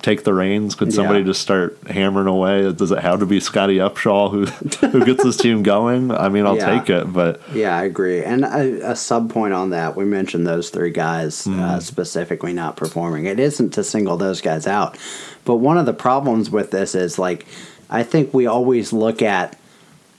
[0.02, 0.74] take the reins?
[0.74, 1.26] Could somebody Yeah.
[1.26, 2.72] just start hammering away?
[2.72, 4.46] Does it have to be Scottie Upshall who
[4.88, 6.10] who gets this team going?
[6.10, 6.78] I mean, I'll Yeah.
[6.80, 8.22] take it, but Yeah, I agree.
[8.22, 11.60] And a, a sub point on that, we mentioned those three guys Hmm.
[11.60, 13.26] uh, specifically not performing.
[13.26, 14.98] It isn't to single those guys out,
[15.44, 17.46] but one of the problems with this is like,
[17.88, 19.56] I think we always look at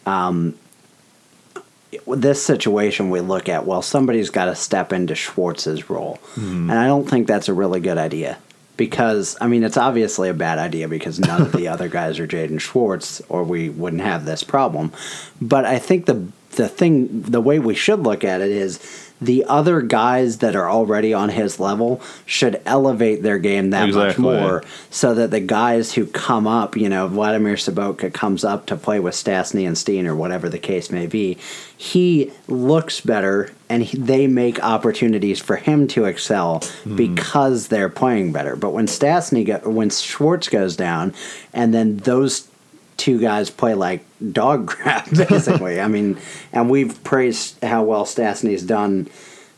[0.06, 0.56] um,
[2.08, 3.10] this situation.
[3.10, 6.70] We look at well, somebody's got to step into Schwartz's role, Hmm.
[6.70, 8.38] and I don't think that's a really good idea.
[8.76, 12.28] Because I mean, it's obviously a bad idea because none of the other guys are
[12.28, 14.92] Jaden Schwartz, or we wouldn't have this problem.
[15.42, 19.46] But I think the the thing, the way we should look at it is the
[19.46, 24.64] other guys that are already on his level should elevate their game that much more,
[24.90, 29.00] so that the guys who come up, you know, Vladimir Sobotka comes up to play
[29.00, 31.38] with Stastny and Steen or whatever the case may be,
[31.76, 36.96] he looks better and he, they make opportunities for him to excel hmm.
[36.96, 38.56] because they're playing better.
[38.56, 41.14] But when Stastny go, when Schwartz goes down,
[41.54, 42.48] and then those
[42.98, 45.80] two guys play like dog crap, basically.
[45.80, 46.18] I mean,
[46.52, 49.06] and we've praised how well Stastny's done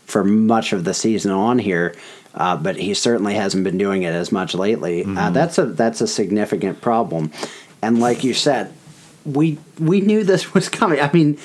[0.04, 1.94] for much of the season on here,
[2.34, 5.04] uh, but he certainly hasn't been doing it as much lately.
[5.04, 7.32] Uh, that's a that's a significant problem,
[7.82, 8.72] and like you said,
[9.24, 11.00] we we knew this was coming.
[11.00, 11.38] I mean,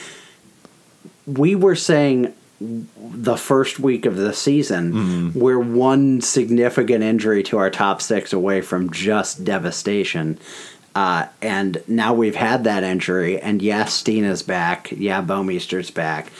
[1.25, 7.71] we were saying the first week of the season we're one significant injury to our
[7.71, 10.37] top six away from just devastation.
[10.93, 14.91] Uh, and now we've had that injury, and yes, Stina's back.
[14.91, 16.31] Yeah, Bouwmeester's back,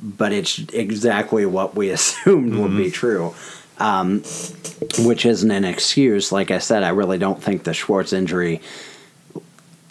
[0.00, 3.34] but it's exactly what we assumed would be true,
[3.78, 4.22] um,
[5.00, 6.32] which isn't an excuse.
[6.32, 8.62] Like I said, I really don't think the Schwartz injury.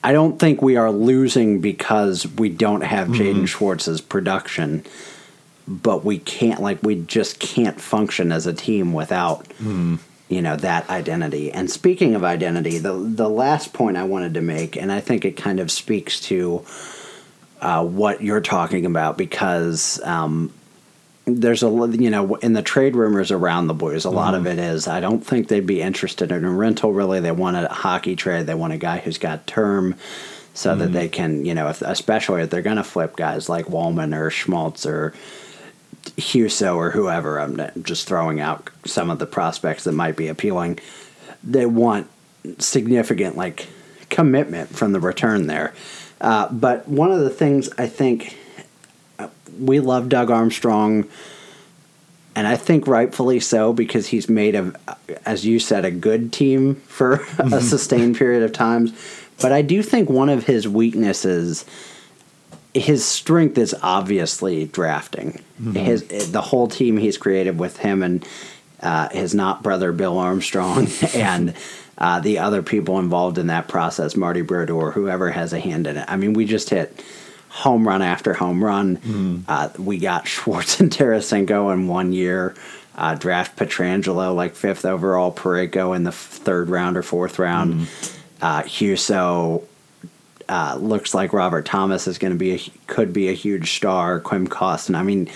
[0.03, 4.85] I don't think we are losing because we don't have Jaden Schwartz's production,
[5.67, 9.45] but we can't like we just can't function as a team without
[10.29, 11.51] you know that identity.
[11.51, 15.25] And speaking of identity, the the last point I wanted to make, and I think
[15.25, 16.63] it kind of speaks to
[17.59, 20.53] uh, what you're talking about because um,
[21.25, 24.59] there's a you know in the trade rumors around the Blues, a lot of it
[24.59, 26.93] is I don't think they'd be interested in a rental.
[26.93, 28.45] Really, they want a hockey trade.
[28.45, 29.95] They want a guy who's got term.
[30.55, 33.67] So that they can, you know, if, especially if they're going to flip guys like
[33.67, 35.13] Walman or Schmaltz or
[36.17, 40.79] Husso or whoever, I'm just throwing out some of the prospects that might be appealing.
[41.43, 42.07] They want
[42.57, 43.67] significant like
[44.09, 45.73] commitment from the return there.
[46.21, 48.37] Uh, but one of the things I think
[49.17, 49.29] uh,
[49.59, 51.07] we love Doug Armstrong,
[52.35, 54.73] and I think rightfully so because he's made a,
[55.25, 58.91] as you said, a good team for a sustained period of times.
[59.41, 61.63] But I do think one of his weaknesses
[62.73, 65.41] his strength is obviously drafting.
[65.73, 68.25] His the whole team he's created with him and
[68.81, 71.53] uh, his not brother Bill Armstrong and
[71.97, 75.97] uh, the other people involved in that process, Marty Brodeur, whoever has a hand in
[75.97, 76.05] it.
[76.07, 77.03] I mean, we just hit
[77.49, 78.95] home run after home run.
[79.47, 82.55] Uh, we got Schwartz and Tarasenko in one year.
[82.95, 87.87] Uh, draft Pietrangelo like fifth overall, Parayko in the third round or fourth round.
[88.41, 89.63] Uh, Husso
[90.49, 94.19] uh, looks like Robert Thomas is going to be a, could be a huge star.
[94.19, 94.95] Klim Kostin.
[94.95, 95.29] I mean,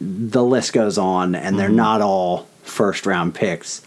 [0.00, 3.80] the list goes on, and they're not all first round picks.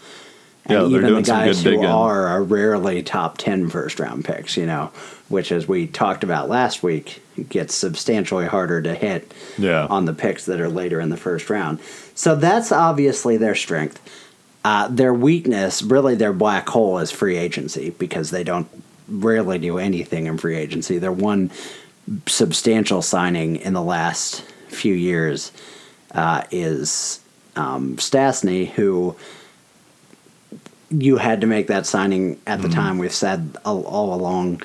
[0.64, 1.86] And Yeah, they're even the guys who digging.
[1.86, 4.90] are are rarely top 10 first round picks, you know,
[5.28, 9.86] which, as we talked about last week, gets substantially harder to hit Yeah.
[9.88, 11.78] on the picks that are later in the first round.
[12.14, 14.00] So that's obviously their strength.
[14.62, 18.68] Uh, their weakness, really their black hole, is free agency because they don't
[19.10, 20.98] rarely do anything in free agency.
[20.98, 21.50] Their one
[22.26, 25.52] substantial signing in the last few years
[26.12, 27.20] uh, is
[27.56, 29.16] um, Stastny, who
[30.90, 32.98] you had to make that signing at the time.
[32.98, 34.62] We've said all, all along,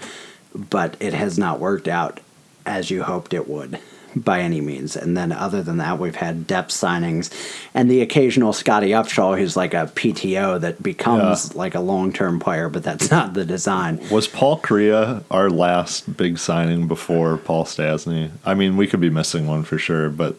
[0.55, 2.19] but it has not worked out
[2.65, 3.79] as you hoped it would
[4.15, 4.95] by any means.
[4.95, 7.29] And then, other than that, we've had depth signings
[7.73, 11.57] and the occasional Scottie Upshall, who's like a PTO that becomes Yeah.
[11.57, 13.99] like a long term player, but that's not the design.
[14.09, 18.31] Was Paul Kariya our last big signing before Paul Stastny?
[18.45, 20.35] I mean, we could be missing one for sure, but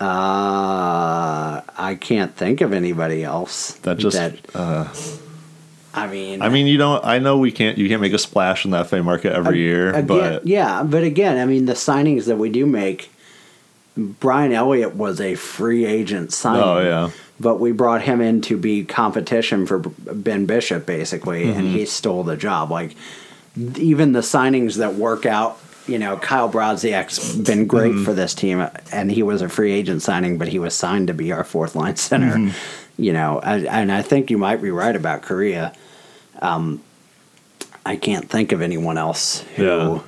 [0.00, 4.16] Uh, I can't think of anybody else that just.
[4.16, 4.88] That, uh,
[5.92, 7.04] I mean, I mean, you don't.
[7.04, 7.76] I know we can't.
[7.78, 11.36] You can't make a splash in the FA market every year, but yeah, but again,
[11.38, 13.10] I mean, the signings that we do make,
[14.20, 16.62] Brian Elliott was a free agent signing.
[16.62, 17.10] Oh, yeah.
[17.38, 21.74] But we brought him in to be competition for Ben Bishop, basically, and Mm-hmm.
[21.76, 22.70] he stole the job.
[22.70, 22.94] Like,
[23.76, 28.04] even the signings that work out, you know, Kyle Brodziak's been great Mm-hmm.
[28.04, 31.14] for this team, and he was a free agent signing, but he was signed to
[31.14, 32.36] be our fourth line center.
[32.36, 33.02] Mm-hmm.
[33.02, 35.72] You know, and I think you might be right about Korea.
[36.42, 36.82] Um,
[37.86, 40.00] I can't think of anyone else who Yeah.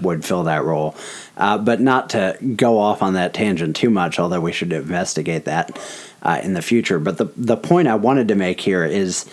[0.00, 0.96] Would fill that role.
[1.36, 5.44] Uh, but not to go off on that tangent too much, although we should investigate
[5.44, 5.78] that
[6.22, 6.98] uh, in the future.
[6.98, 9.26] But the the point I wanted to make here is,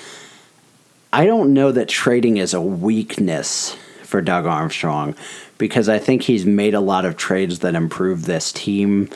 [1.12, 5.16] I don't know that trading is a weakness for Doug Armstrong
[5.58, 9.10] because I think he's made a lot of trades that improve this team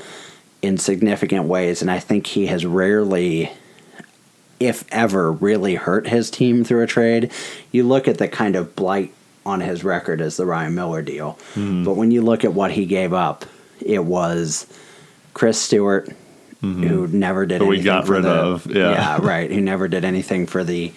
[0.62, 3.52] in significant ways, and I think he has rarely
[4.60, 7.32] if ever, really hurt his team through a trade.
[7.72, 9.14] You look at the kind of blight
[9.48, 11.84] on his record as the Ryan Miller deal, hmm.
[11.84, 13.46] but when you look at what he gave up,
[13.82, 14.68] it was
[15.34, 16.10] Chris Stewart,
[16.62, 16.84] mm-hmm.
[16.84, 17.62] who never did.
[17.62, 19.18] Who we anything got for rid the- of, yeah.
[19.22, 19.50] right.
[19.50, 20.92] Who never did anything for the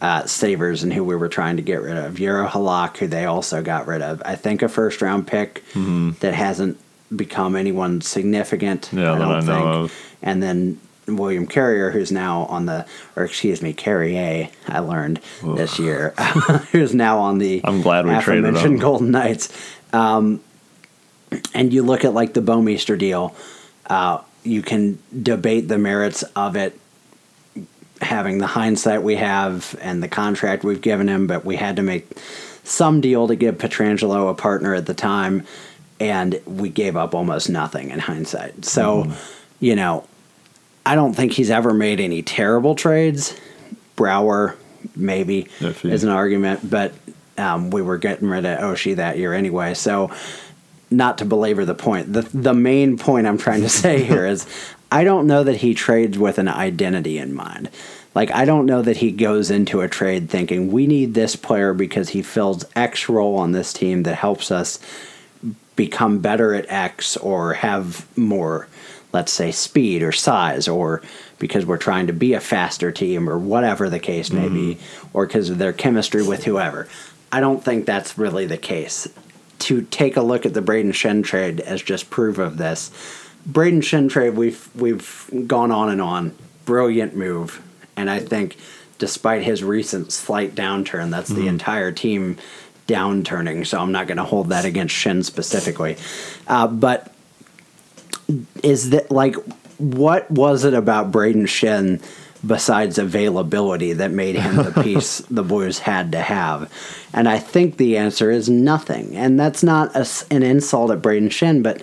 [0.00, 2.14] uh, Sabres and who we were trying to get rid of.
[2.14, 4.22] Jaro Halak, who they also got rid of.
[4.24, 6.10] I think a first round pick mm-hmm.
[6.20, 6.78] that hasn't
[7.14, 8.90] become anyone significant.
[8.92, 9.66] Yeah, I don't I know think.
[9.66, 10.16] of.
[10.22, 15.78] And then William Carrier, who's now on the, or excuse me, Carrier, I learned this
[15.78, 16.10] year,
[16.72, 18.80] who's now on the I'm glad we traded aforementioned him.
[18.80, 19.76] Golden Knights.
[19.92, 20.40] Um,
[21.54, 23.34] and you look at like the Bouwmeester deal,
[23.86, 26.78] uh, you can debate the merits of it
[28.00, 31.82] having the hindsight we have and the contract we've given him, but we had to
[31.82, 32.08] make
[32.62, 35.46] some deal to give Pietrangelo a partner at the time,
[35.98, 38.64] and we gave up almost nothing in hindsight.
[38.64, 39.10] So,
[39.60, 40.06] you know,
[40.86, 43.38] I don't think he's ever made any terrible trades.
[43.96, 44.56] Brouwer,
[44.94, 45.48] maybe,
[45.82, 46.94] is an argument, but
[47.36, 49.74] um, we were getting rid of Oshie that year anyway.
[49.74, 50.12] So,
[50.90, 54.46] not to belabor the point, the the main point I'm trying to say here is
[54.92, 57.68] I don't know that he trades with an identity in mind.
[58.14, 61.74] Like I don't know that he goes into a trade thinking we need this player
[61.74, 64.78] because he fills X role on this team that helps us
[65.74, 68.68] become better at X or have more,
[69.16, 71.00] let's say, speed or size, or
[71.38, 74.78] because we're trying to be a faster team or whatever the case may be,
[75.14, 76.86] or because of their chemistry with whoever.
[77.32, 79.08] I don't think that's really the case.
[79.60, 82.90] To take a look at the Brayden Schenn trade as just proof of this,
[83.50, 86.36] Brayden Schenn trade we've we've gone on and on.
[86.66, 87.62] Brilliant move,
[87.96, 88.58] and I think
[88.98, 92.36] despite his recent slight downturn, that's the entire team
[92.86, 93.66] downturning.
[93.66, 95.96] So I'm not going to hold that against Schenn specifically,
[96.46, 97.12] uh, but
[98.62, 99.36] is that like
[99.78, 102.02] what was it about Brayden Schenn
[102.46, 106.72] besides availability that made him the piece the Blues had to have?
[107.12, 109.16] And I think the answer is nothing.
[109.16, 111.82] And that's not a an insult at Brayden Schenn, but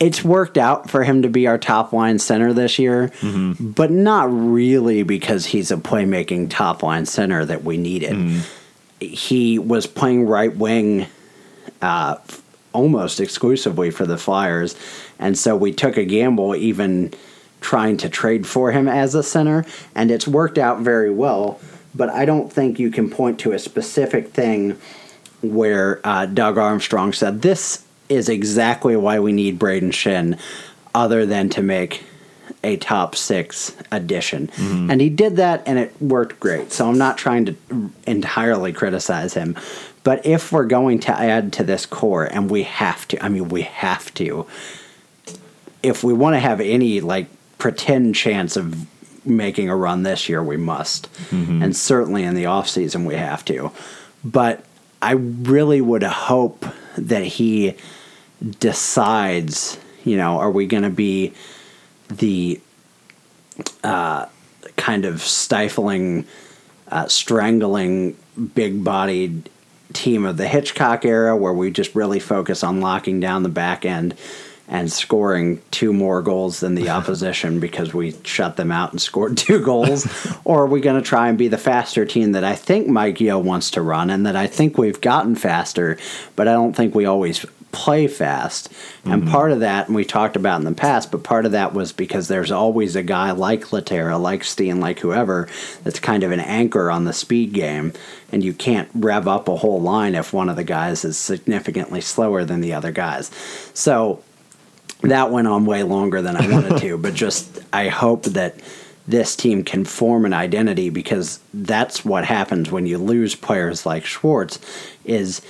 [0.00, 3.12] it's worked out for him to be our top line center this year,
[3.60, 8.16] but not really because he's a playmaking top line center that we needed.
[8.98, 11.06] He was playing right wing
[11.82, 12.16] uh,
[12.72, 14.74] almost exclusively for the Flyers,
[15.20, 17.14] and so we took a gamble even
[17.60, 19.64] trying to trade for him as a center,
[19.94, 21.60] and it's worked out very well.
[21.94, 24.78] But I don't think you can point to a specific thing
[25.42, 30.38] where uh, Doug Armstrong said this is exactly why we need Brayden Schenn,
[30.94, 32.04] other than to make
[32.62, 34.50] a top six addition.
[34.90, 36.72] And he did that and it worked great.
[36.72, 37.56] So I'm not trying to
[38.06, 39.56] entirely criticize him.
[40.02, 43.48] But if we're going to add to this core, and we have to, I mean,
[43.48, 44.46] we have to,
[45.82, 47.26] if we want to have any like
[47.58, 48.86] pretend chance of
[49.26, 51.08] making a run this year, we must.
[51.62, 53.70] And certainly in the offseason, we have to.
[54.24, 54.64] But
[55.02, 56.66] I really would hope
[56.96, 57.76] that he
[58.58, 61.32] decides, you know, are we going to be
[62.08, 62.60] the
[63.84, 64.26] uh,
[64.76, 66.26] kind of stifling,
[66.88, 68.16] uh, strangling,
[68.54, 69.48] big bodied
[69.92, 73.84] team of the Hitchcock era where we just really focus on locking down the back
[73.84, 74.14] end
[74.70, 79.36] and scoring two more goals than the opposition because we shut them out and scored
[79.36, 80.06] two goals?
[80.44, 83.20] or are we going to try and be the faster team that I think Mike
[83.20, 85.98] Yeo wants to run and that I think we've gotten faster,
[86.36, 88.68] but I don't think we always play fast.
[89.04, 89.30] And mm-hmm.
[89.30, 91.92] part of that, and we talked about in the past, but part of that was
[91.92, 95.48] because there's always a guy like Lehtera, like Steen, like whoever,
[95.84, 97.92] that's kind of an anchor on the speed game.
[98.32, 102.00] And you can't rev up a whole line if one of the guys is significantly
[102.00, 103.30] slower than the other guys.
[103.74, 104.22] So
[105.02, 108.56] that went on way longer than I wanted to, but just I hope that
[109.06, 114.04] this team can form an identity because that's what happens when you lose players like
[114.04, 114.58] Schwartz
[115.04, 115.42] is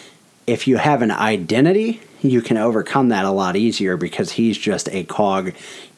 [0.47, 4.89] if you have an identity, you can overcome that a lot easier because he's just
[4.91, 5.53] a cog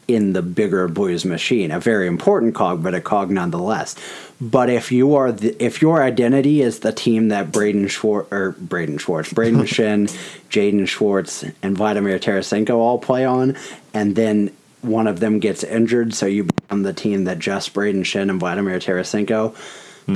[0.09, 3.95] in the bigger Blues machine, a very important cog, but a cog nonetheless.
[4.43, 8.57] But if you are the, if your identity is the team that Braden Schwartz or
[8.59, 10.09] Braden Schwartz, Brayden Schenn,
[10.51, 13.57] Jaden Schwartz, and Vladimir Tarasenko all play on,
[13.95, 18.01] and then one of them gets injured, so you become the team that just Brayden
[18.01, 19.55] Schenn and Vladimir Tarasenko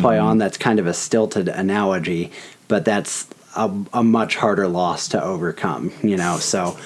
[0.00, 0.38] play on.
[0.38, 2.32] That's kind of a stilted analogy,
[2.66, 5.92] but that's a, a much harder loss to overcome.
[6.02, 6.76] You know, so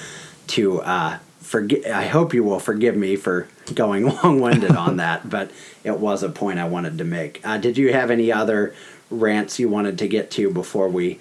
[0.48, 1.18] to uh,
[1.50, 1.86] forget.
[1.86, 5.50] I hope you will forgive me for going long-winded on that, but
[5.82, 7.40] it was a point I wanted to make.
[7.44, 8.74] Uh, did you have any other
[9.10, 11.18] rants you wanted to get to before we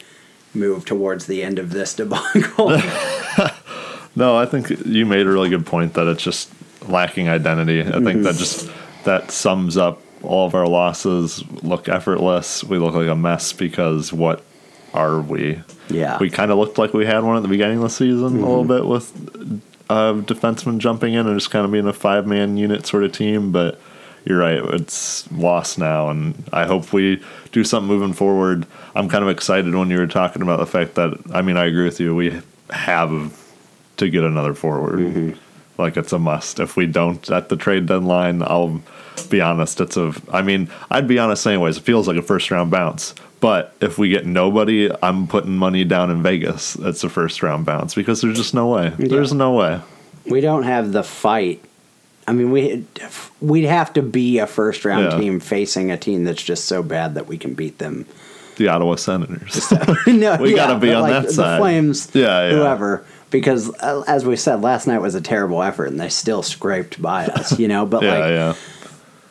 [0.54, 2.78] move towards the end of this debacle?
[4.16, 6.52] No, I think you made a really good point that it's just
[6.90, 7.82] lacking identity.
[7.82, 8.70] I think that just
[9.06, 11.46] that sums up all of our losses.
[11.64, 12.64] Look effortless.
[12.64, 14.44] We look like a mess because what
[14.94, 15.62] are we?
[15.90, 16.18] Yeah.
[16.18, 18.50] we kind of looked like we had one at the beginning of the season a
[18.50, 22.58] little bit with uh, defensemen jumping in and just kind of being a five man
[22.58, 23.80] unit sort of team, but.
[24.26, 24.60] You're right.
[24.76, 27.24] It's lost now, and I hope we
[27.54, 28.68] do something moving forward.
[28.94, 31.66] I'm kind of excited when you were talking about the fact that I mean I
[31.66, 32.14] agree with you.
[32.14, 33.34] We have
[33.96, 35.38] to get another forward.
[35.78, 36.60] Like it's a must.
[36.60, 38.82] If we don't at the trade deadline, I'll
[39.28, 39.82] be honest.
[39.82, 40.14] It's a.
[40.32, 41.78] I mean, I'd be honest anyways.
[41.78, 43.16] It feels like a first round bounce.
[43.40, 46.74] But if we get nobody, I'm putting money down in Vegas.
[46.74, 48.94] That's a first round bounce because there's just no way.
[48.98, 49.80] There's no way.
[50.26, 51.64] we don't have the fight.
[52.28, 52.86] I mean, we
[53.42, 55.18] we'd have to be a first round Yeah.
[55.18, 58.06] team facing a team that's just so bad that we can beat them.
[58.58, 59.72] The Ottawa Senators.
[60.08, 61.60] no, We gotta be but on that the side.
[61.60, 62.56] Flames, Yeah, yeah.
[62.56, 63.06] whoever.
[63.32, 67.02] Because uh, as we said, last night was a terrible effort, and they still scraped
[67.02, 67.58] by us.
[67.58, 68.58] You know, but yeah, like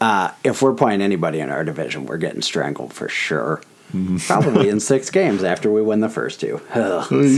[0.00, 0.34] yeah.
[0.44, 3.60] if we're playing anybody in our division, we're getting strangled for sure.
[3.92, 4.18] Mm-hmm.
[4.18, 6.60] Probably in six games after we win the first two.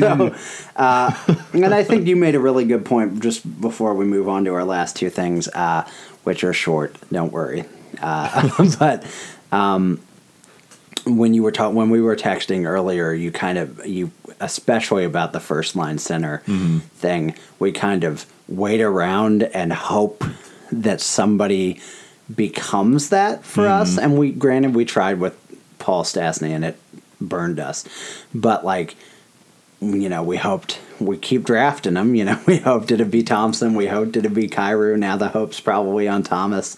[0.00, 0.34] So,
[0.76, 4.44] uh, and I think you made a really good point just before we move on
[4.46, 5.88] to our last two things, uh,
[6.24, 6.96] which are short.
[7.12, 7.64] Don't worry.
[8.00, 8.48] Uh,
[8.78, 9.06] but
[9.52, 10.00] um,
[11.06, 15.32] when you were ta- when we were texting earlier, you kind of you especially about
[15.32, 16.38] the first line center
[16.94, 17.34] thing.
[17.58, 20.24] We kind of wait around and hope
[20.72, 21.80] that somebody
[22.34, 23.82] becomes that for mm-hmm.
[23.82, 23.98] us.
[23.98, 25.36] And we granted we tried with
[25.78, 26.78] Paul Stastny and it
[27.20, 27.84] burned us,
[28.34, 28.96] but like
[29.80, 32.14] you know we hoped we keep drafting them.
[32.14, 33.74] You know we hoped it'd be Thompson.
[33.74, 34.98] We hoped it'd be Kyrou.
[34.98, 36.76] Now the hope's probably on Thomas,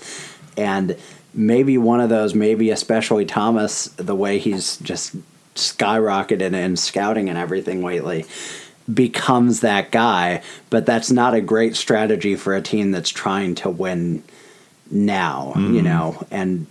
[0.57, 0.97] and
[1.35, 5.17] maybe one of those, maybe especially Thomas, the way he's just
[5.55, 8.25] skyrocketed in scouting and everything lately,
[8.93, 10.43] becomes that guy.
[10.71, 14.23] But that's not a great strategy for a team that's trying to win
[14.93, 16.67] now, you know, and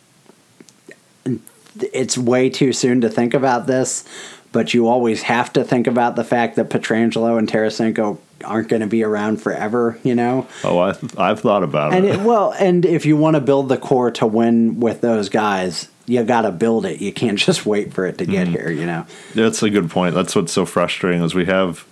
[1.94, 4.04] it's way too soon to think about this,
[4.52, 8.82] but you always have to think about the fact that Pietrangelo and Tarasenko aren't going
[8.82, 10.48] to be around forever, you know?
[10.64, 12.16] Oh, I, I've thought about And it.
[12.16, 15.88] it, well, and if you want to build the core to win with those guys,
[16.08, 17.00] you got to build it.
[17.02, 19.06] You can't just wait for it to get here, you know?
[19.36, 20.16] That's a good point.
[20.16, 21.86] That's what's so frustrating is we have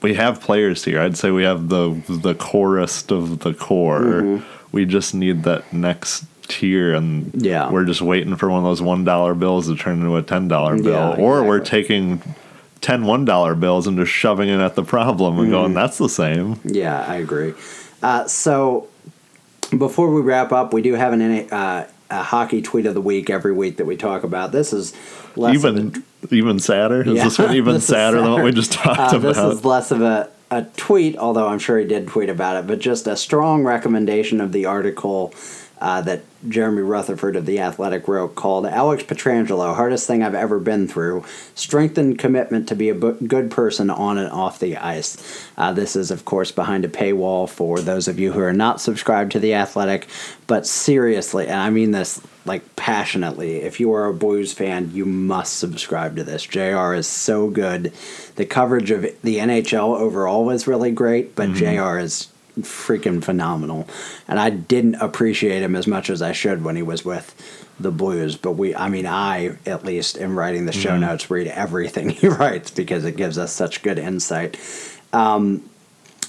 [0.00, 1.00] we have players here.
[1.00, 4.00] I'd say we have the the chorest of the core.
[4.00, 4.61] Mm-hmm.
[4.72, 7.70] We just need that next tier, and Yeah.
[7.70, 10.48] we're just waiting for one of those one dollar bills to turn into a ten
[10.48, 12.20] dollar bill, Yeah, or we're taking
[12.80, 16.58] 10 $1 bills and just shoving it at the problem and going, that's the same.
[16.64, 17.54] Yeah, I agree.
[18.02, 18.88] Uh, so
[19.78, 21.22] before we wrap up, we do have an
[21.52, 24.50] uh, a hockey tweet of the week every week that we talk about.
[24.52, 24.92] This is
[25.36, 27.02] less even even sadder.
[27.02, 29.22] Is Yeah, this one even is sadder than what we just talked Uh, about?
[29.22, 32.66] this is less of a, a tweet, although I'm sure he did tweet about it,
[32.66, 35.32] but just a strong recommendation of the article
[35.80, 40.60] uh, that Jeremy Rutherford of The Athletic wrote called Alex Pietrangelo, Hardest Thing I've Ever
[40.60, 41.24] Been Through
[41.54, 45.48] Strengthened Commitment to Be a Good Person on and Off the Ice.
[45.56, 48.80] Uh, this is, of course, behind a paywall for those of you who are not
[48.80, 50.06] subscribed to The Athletic,
[50.46, 53.56] but seriously, and I mean this like passionately.
[53.58, 56.44] If you are a Blues fan, you must subscribe to this.
[56.44, 57.92] JR is so good.
[58.36, 62.28] The coverage of the NHL overall was really great, but JR is
[62.60, 63.88] freaking phenomenal.
[64.28, 67.34] And I didn't appreciate him as much as I should when he was with
[67.78, 68.36] the Blues.
[68.36, 72.28] But we, I mean, I at least in writing the show notes read everything he
[72.28, 74.58] writes because it gives us such good insight.
[75.12, 75.68] Um,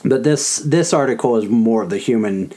[0.05, 2.51] but this this article is more of the human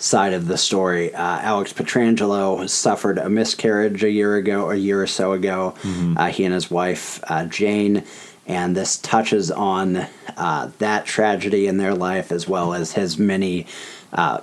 [0.00, 1.14] side of the story.
[1.14, 5.74] Uh, Alex Pietrangelo suffered a miscarriage a year ago, a year or so ago.
[6.16, 8.04] Uh, he and his wife uh, Jane,
[8.46, 10.06] and this touches on
[10.36, 13.66] uh, that tragedy in their life as well as his many.
[14.12, 14.40] Uh,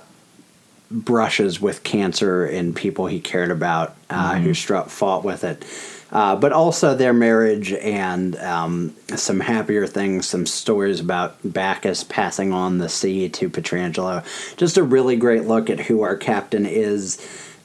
[0.90, 5.62] brushes with cancer in people he cared about uh, who struck fought with it
[6.10, 12.52] uh, but also their marriage and um, some happier things, some stories about Backes passing
[12.52, 14.24] on the C to Pietrangelo.
[14.56, 17.18] Just a really great look at who our captain is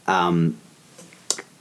[0.08, 0.58] um,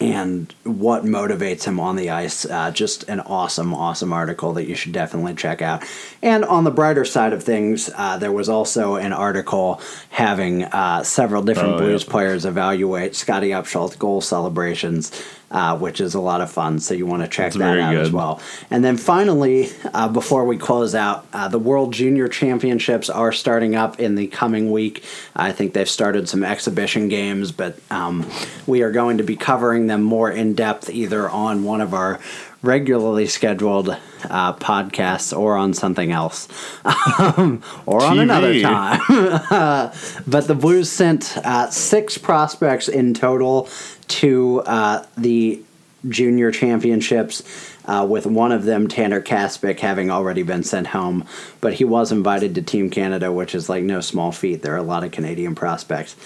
[0.01, 2.45] and what motivates him on the ice.
[2.45, 5.85] Uh, just an awesome, awesome article that you should definitely check out.
[6.21, 9.81] And on the brighter side of things, uh, there was also an article
[10.11, 12.11] having uh, several different Oh, Blues yeah.
[12.11, 15.13] players evaluate Scottie Upshall's goal celebrations.
[15.53, 17.95] Uh, which is a lot of fun, so you want to check It's that out
[17.95, 18.41] as well.
[18.71, 23.75] And then finally, uh, before we close out, uh, the World Junior Championships are starting
[23.75, 25.05] up in the coming week.
[25.37, 28.27] I think they've started some exhibition games, but um,
[28.67, 32.19] we are going to be covering them more in depth either on one of our
[32.63, 33.89] regularly scheduled
[34.31, 36.49] uh, podcasts or on something else
[37.19, 39.01] um, or on another time.
[40.27, 43.69] but the Blues sent uh, six prospects in total
[44.09, 45.63] to uh, the
[46.09, 47.43] junior championships,
[47.85, 51.27] uh, with one of them, Tanner Kaspick, having already been sent home.
[51.61, 54.63] But he was invited to Team Canada, which is like no small feat.
[54.63, 56.17] There are a lot of Canadian prospects.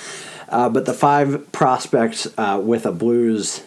[0.48, 3.62] Uh, but the five prospects uh, with a Blues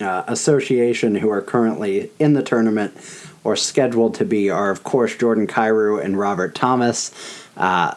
[0.00, 2.94] uh, association who are currently in the tournament
[3.44, 7.12] or scheduled to be are, of course, Jordan Kyrou and Robert Thomas,
[7.56, 7.94] uh,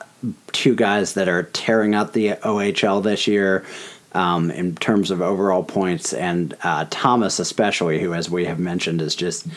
[0.51, 3.65] two guys that are tearing up the OHL this year
[4.14, 9.02] um, in terms of overall points, and uh, Thomas, especially, who, as we have mentioned,
[9.02, 9.48] is just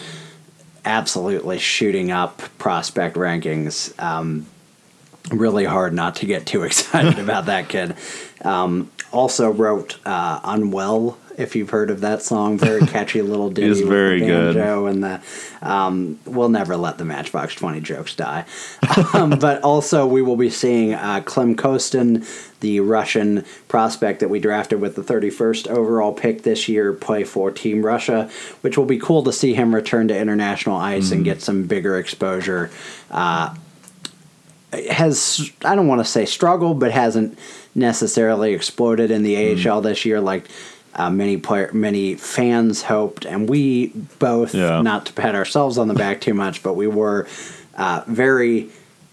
[0.84, 3.98] absolutely shooting up prospect rankings.
[4.02, 4.46] Um,
[5.30, 7.96] really hard not to get too excited about that kid.
[8.42, 13.68] Um, also wrote uh, "Unwell." If you've heard of that song, very catchy little ditty.
[13.68, 14.56] It's with very good.
[14.56, 15.20] And the
[15.60, 18.44] um, we'll never let the Matchbox Twenty jokes die.
[19.14, 22.24] um, but also, we will be seeing uh, Klim Kostin,
[22.60, 27.50] the Russian prospect that we drafted with the 31st overall pick this year, play for
[27.50, 31.14] Team Russia, which will be cool to see him return to international ice Mm-hmm.
[31.14, 32.70] and get some bigger exposure.
[33.10, 33.54] Uh,
[34.90, 37.38] has I don't want to say struggled, but hasn't
[37.74, 39.66] necessarily exploded in the Mm.
[39.66, 40.48] AHL this year like
[40.94, 43.88] uh, many player, many fans hoped, and we
[44.18, 44.82] both Yeah.
[44.82, 47.26] not to pat ourselves on the back too much, but we were
[47.76, 48.68] uh, very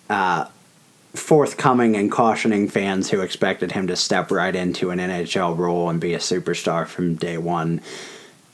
[0.10, 0.46] uh,
[1.14, 6.00] forthcoming and cautioning fans who expected him to step right into an NHL role and
[6.00, 7.82] be a superstar from day one.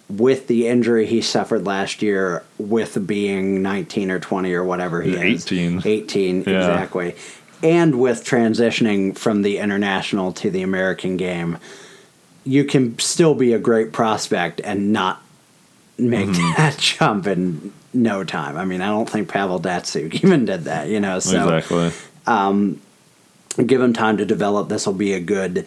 [0.07, 5.13] With the injury he suffered last year, with being 19 or 20 or whatever he
[5.15, 5.81] is, 18.
[5.83, 6.57] 18 Yeah.
[6.59, 7.15] exactly,
[7.63, 11.57] and with transitioning from the international to the American game,
[12.45, 15.21] you can still be a great prospect and not
[15.97, 16.53] make Mm-hmm.
[16.57, 18.57] that jump in no time.
[18.57, 21.19] I mean, I don't think Pavel Datsyuk even did that, you know.
[21.19, 21.91] So exactly.
[23.65, 24.69] give him time to develop.
[24.69, 25.65] This will be a good,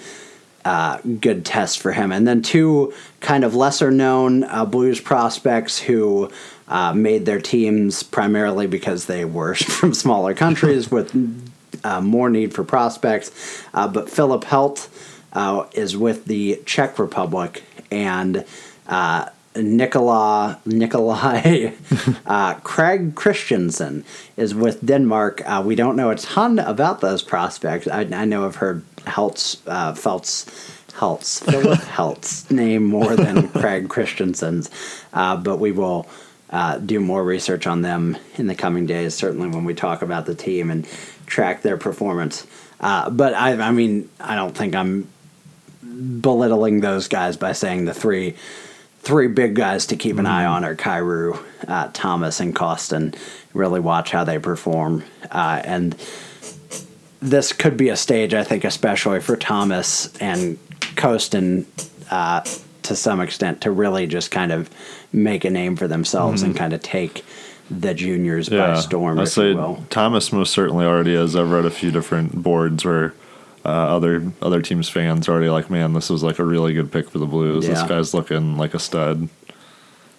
[0.65, 2.13] uh, good test for him.
[2.13, 6.31] And then two kind of lesser known uh, Blues prospects who
[6.69, 11.15] uh, made their teams primarily because they were from smaller countries with
[11.85, 13.65] uh, more need for prospects.
[13.73, 14.89] Uh, but Filip Helt
[15.39, 18.45] uh, is with the Czech Republic and.
[18.87, 21.73] Uh, Nikola Nikolai
[22.27, 24.05] uh, Krag Christensen
[24.37, 25.43] is with Denmark.
[25.45, 27.89] Uh, we don't know a ton about those prospects.
[27.89, 30.45] I, I know I've heard Heltz, uh, Feltz,
[30.93, 34.71] Heltz, Philip Heltz name more than Krag Christensen's,
[35.13, 36.07] uh, but we will
[36.51, 39.15] uh, do more research on them in the coming days.
[39.15, 40.87] Certainly when we talk about the team and
[41.27, 42.47] track their performance.
[42.81, 45.09] Uh, but I, I mean, I don't think I'm
[45.83, 48.35] belittling those guys by saying the three
[49.01, 53.17] three big guys to keep an eye on are Kyrou, uh, Thomas, and Kostin.
[53.55, 55.97] Really watch how they perform, uh, and
[57.21, 60.59] this could be a stage I think, especially for Thomas and
[60.97, 61.65] Kostin,
[62.11, 62.45] uh,
[62.83, 64.69] to some extent, to really just kind of
[65.13, 67.25] make a name for themselves and kind of take
[67.71, 69.55] the juniors by storm, I say.
[69.91, 71.37] Thomas most certainly already is.
[71.37, 73.15] I've read a few different boards where
[73.69, 76.91] uh, other other teams fans are already like, man, this was like a really good
[76.91, 77.67] pick for the Blues.
[77.67, 79.29] This guy's looking like a stud.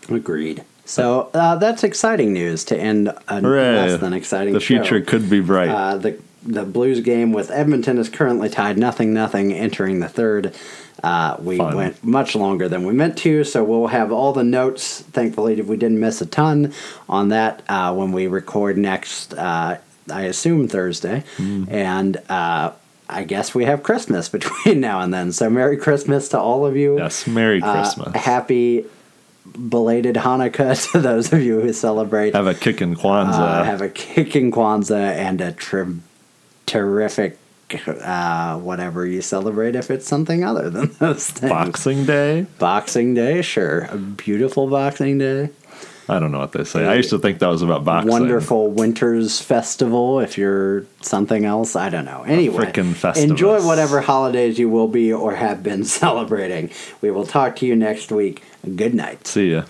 [0.09, 0.63] Agreed.
[0.85, 3.75] So uh, that's exciting news to end a Hooray!
[3.75, 4.53] less than exciting.
[4.53, 4.77] The show.
[4.81, 5.69] future could be bright.
[5.69, 10.55] Uh, the the Blues game with Edmonton is currently tied nothing nothing entering the third.
[11.03, 11.75] Uh, we Fun.
[11.77, 15.01] went much longer than we meant to, so we'll have all the notes.
[15.01, 16.73] Thankfully, we didn't miss a ton
[17.07, 19.33] on that uh, when we record next.
[19.33, 19.77] Uh,
[20.11, 21.71] I assume Thursday, Mm.
[21.71, 22.71] and uh,
[23.11, 25.31] I guess we have Christmas between now and then.
[25.31, 26.97] So Merry Christmas to all of you.
[26.97, 28.15] yes, Merry Uh, Christmas.
[28.15, 28.85] happy
[29.67, 32.35] belated Hanukkah to those of you who celebrate.
[32.35, 33.61] have a kick in Kwanzaa.
[33.61, 35.55] Uh, have a kick in Kwanzaa and a
[36.65, 37.37] terrific
[38.01, 41.51] uh, whatever you celebrate if it's something other than those things.
[41.51, 42.45] Boxing Day.
[42.57, 43.87] Boxing Day, sure.
[43.91, 45.49] A beautiful Boxing Day.
[46.09, 46.85] I don't know what they say.
[46.85, 48.11] I used to think that was about boxing.
[48.11, 51.75] Wonderful Winters Festival if you're something else.
[51.75, 52.23] I don't know.
[52.23, 52.73] Anyway,
[53.15, 56.71] enjoy whatever holidays you will be or have been celebrating.
[57.01, 58.43] We will talk to you next week.
[58.75, 59.27] Good night.
[59.27, 59.63] See ya.